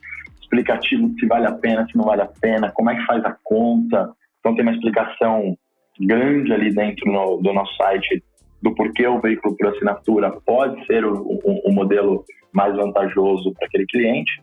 explicativo 0.41 1.13
se 1.19 1.25
vale 1.25 1.47
a 1.47 1.53
pena, 1.53 1.87
se 1.87 1.97
não 1.97 2.05
vale 2.05 2.21
a 2.21 2.27
pena, 2.27 2.69
como 2.71 2.89
é 2.89 2.95
que 2.95 3.05
faz 3.05 3.23
a 3.23 3.37
conta. 3.43 4.11
Então 4.39 4.55
tem 4.55 4.63
uma 4.63 4.73
explicação 4.73 5.55
grande 5.99 6.51
ali 6.53 6.73
dentro 6.73 7.11
no, 7.11 7.37
do 7.37 7.53
nosso 7.53 7.75
site 7.75 8.23
do 8.61 8.73
porquê 8.73 9.05
o 9.05 9.19
veículo 9.19 9.55
por 9.57 9.67
assinatura 9.67 10.31
pode 10.45 10.85
ser 10.85 11.05
o, 11.05 11.13
o, 11.13 11.69
o 11.69 11.73
modelo 11.73 12.23
mais 12.53 12.75
vantajoso 12.75 13.53
para 13.53 13.67
aquele 13.67 13.85
cliente. 13.85 14.41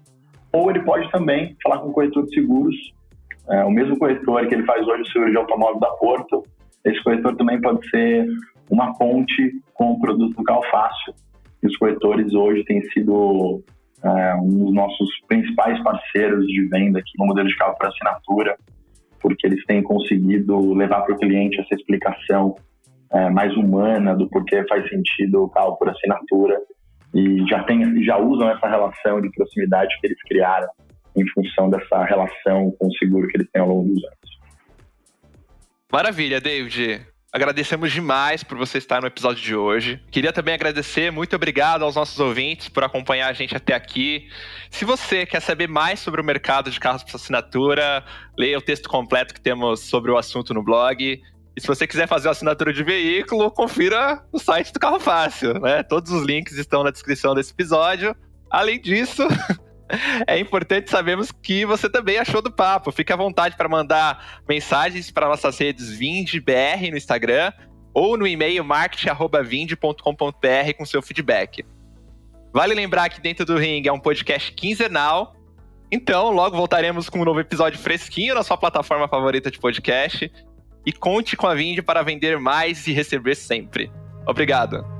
Ou 0.52 0.70
ele 0.70 0.80
pode 0.80 1.10
também 1.10 1.56
falar 1.62 1.78
com 1.78 1.88
o 1.88 1.92
corretor 1.92 2.26
de 2.26 2.34
seguros, 2.34 2.74
é, 3.48 3.64
o 3.64 3.70
mesmo 3.70 3.98
corretor 3.98 4.46
que 4.46 4.54
ele 4.54 4.64
faz 4.64 4.86
hoje 4.86 5.02
o 5.02 5.06
seguro 5.06 5.30
de 5.30 5.36
automóvel 5.36 5.80
da 5.80 5.90
Porto, 5.92 6.44
esse 6.84 7.02
corretor 7.02 7.36
também 7.36 7.60
pode 7.60 7.88
ser 7.88 8.26
uma 8.70 8.96
ponte 8.96 9.52
com 9.74 9.92
o 9.92 10.00
produto 10.00 10.36
do 10.36 10.44
Cal 10.44 10.62
Fácil. 10.70 11.14
E 11.62 11.66
os 11.66 11.76
corretores 11.76 12.32
hoje 12.32 12.64
têm 12.64 12.82
sido 12.90 13.62
é, 14.02 14.34
um 14.36 14.64
dos 14.64 14.74
nossos 14.74 15.08
principais 15.28 15.82
parceiros 15.82 16.46
de 16.46 16.68
venda 16.68 16.98
aqui 16.98 17.12
no 17.18 17.26
modelo 17.26 17.48
de 17.48 17.56
carro 17.56 17.76
por 17.78 17.88
assinatura, 17.88 18.56
porque 19.20 19.46
eles 19.46 19.64
têm 19.66 19.82
conseguido 19.82 20.72
levar 20.74 21.02
para 21.02 21.14
o 21.14 21.18
cliente 21.18 21.60
essa 21.60 21.74
explicação 21.74 22.54
é, 23.12 23.28
mais 23.30 23.54
humana 23.56 24.14
do 24.14 24.28
porquê 24.28 24.64
faz 24.68 24.88
sentido 24.88 25.44
o 25.44 25.48
carro 25.48 25.76
por 25.76 25.88
assinatura 25.88 26.60
e 27.14 27.44
já, 27.48 27.62
tem, 27.64 28.02
já 28.04 28.16
usam 28.18 28.48
essa 28.50 28.68
relação 28.68 29.20
de 29.20 29.30
proximidade 29.32 29.96
que 30.00 30.06
eles 30.06 30.22
criaram 30.22 30.68
em 31.16 31.26
função 31.30 31.68
dessa 31.68 32.04
relação 32.04 32.70
com 32.78 32.86
o 32.86 32.94
seguro 32.94 33.26
que 33.28 33.36
eles 33.36 33.48
têm 33.50 33.62
ao 33.62 33.68
longo 33.68 33.88
dos 33.88 34.04
anos. 34.04 34.40
Maravilha, 35.92 36.40
David. 36.40 37.04
Agradecemos 37.32 37.92
demais 37.92 38.42
por 38.42 38.58
você 38.58 38.78
estar 38.78 39.00
no 39.00 39.06
episódio 39.06 39.40
de 39.40 39.54
hoje. 39.54 40.02
Queria 40.10 40.32
também 40.32 40.52
agradecer, 40.52 41.12
muito 41.12 41.36
obrigado 41.36 41.84
aos 41.84 41.94
nossos 41.94 42.18
ouvintes 42.18 42.68
por 42.68 42.82
acompanhar 42.82 43.28
a 43.28 43.32
gente 43.32 43.56
até 43.56 43.72
aqui. 43.72 44.28
Se 44.68 44.84
você 44.84 45.24
quer 45.24 45.40
saber 45.40 45.68
mais 45.68 46.00
sobre 46.00 46.20
o 46.20 46.24
mercado 46.24 46.72
de 46.72 46.80
carros 46.80 47.04
por 47.04 47.14
assinatura, 47.14 48.04
leia 48.36 48.58
o 48.58 48.60
texto 48.60 48.88
completo 48.88 49.32
que 49.32 49.40
temos 49.40 49.78
sobre 49.78 50.10
o 50.10 50.18
assunto 50.18 50.52
no 50.52 50.60
blog. 50.60 51.22
E 51.56 51.60
se 51.60 51.68
você 51.68 51.86
quiser 51.86 52.08
fazer 52.08 52.26
a 52.26 52.32
assinatura 52.32 52.72
de 52.72 52.82
veículo, 52.82 53.48
confira 53.52 54.24
o 54.32 54.38
site 54.40 54.72
do 54.72 54.80
Carro 54.80 54.98
Fácil, 54.98 55.54
né? 55.60 55.84
Todos 55.84 56.10
os 56.10 56.26
links 56.26 56.56
estão 56.56 56.82
na 56.82 56.90
descrição 56.90 57.32
desse 57.32 57.52
episódio. 57.52 58.16
Além 58.50 58.80
disso, 58.80 59.22
é 60.26 60.38
importante 60.38 60.90
sabermos 60.90 61.32
que 61.32 61.64
você 61.64 61.88
também 61.88 62.18
achou 62.18 62.42
do 62.42 62.50
papo. 62.50 62.92
Fique 62.92 63.12
à 63.12 63.16
vontade 63.16 63.56
para 63.56 63.68
mandar 63.68 64.42
mensagens 64.48 65.10
para 65.10 65.28
nossas 65.28 65.58
redes 65.58 65.90
VindBR 65.90 66.90
no 66.90 66.96
Instagram 66.96 67.52
ou 67.92 68.16
no 68.16 68.26
e-mail 68.26 68.64
marketing.vind.com.br 68.64 70.74
com 70.78 70.84
seu 70.84 71.02
feedback. 71.02 71.64
Vale 72.52 72.74
lembrar 72.74 73.08
que 73.08 73.20
Dentro 73.20 73.44
do 73.44 73.56
Ring 73.56 73.82
é 73.86 73.92
um 73.92 74.00
podcast 74.00 74.52
quinzenal, 74.52 75.36
então 75.90 76.30
logo 76.30 76.56
voltaremos 76.56 77.08
com 77.08 77.20
um 77.20 77.24
novo 77.24 77.40
episódio 77.40 77.78
fresquinho 77.78 78.34
na 78.34 78.42
sua 78.42 78.56
plataforma 78.56 79.08
favorita 79.08 79.50
de 79.50 79.58
podcast. 79.58 80.30
E 80.86 80.92
conte 80.92 81.36
com 81.36 81.46
a 81.46 81.54
Vind 81.54 81.82
para 81.82 82.02
vender 82.02 82.38
mais 82.38 82.86
e 82.86 82.92
receber 82.92 83.34
sempre. 83.34 83.92
Obrigado. 84.26 84.99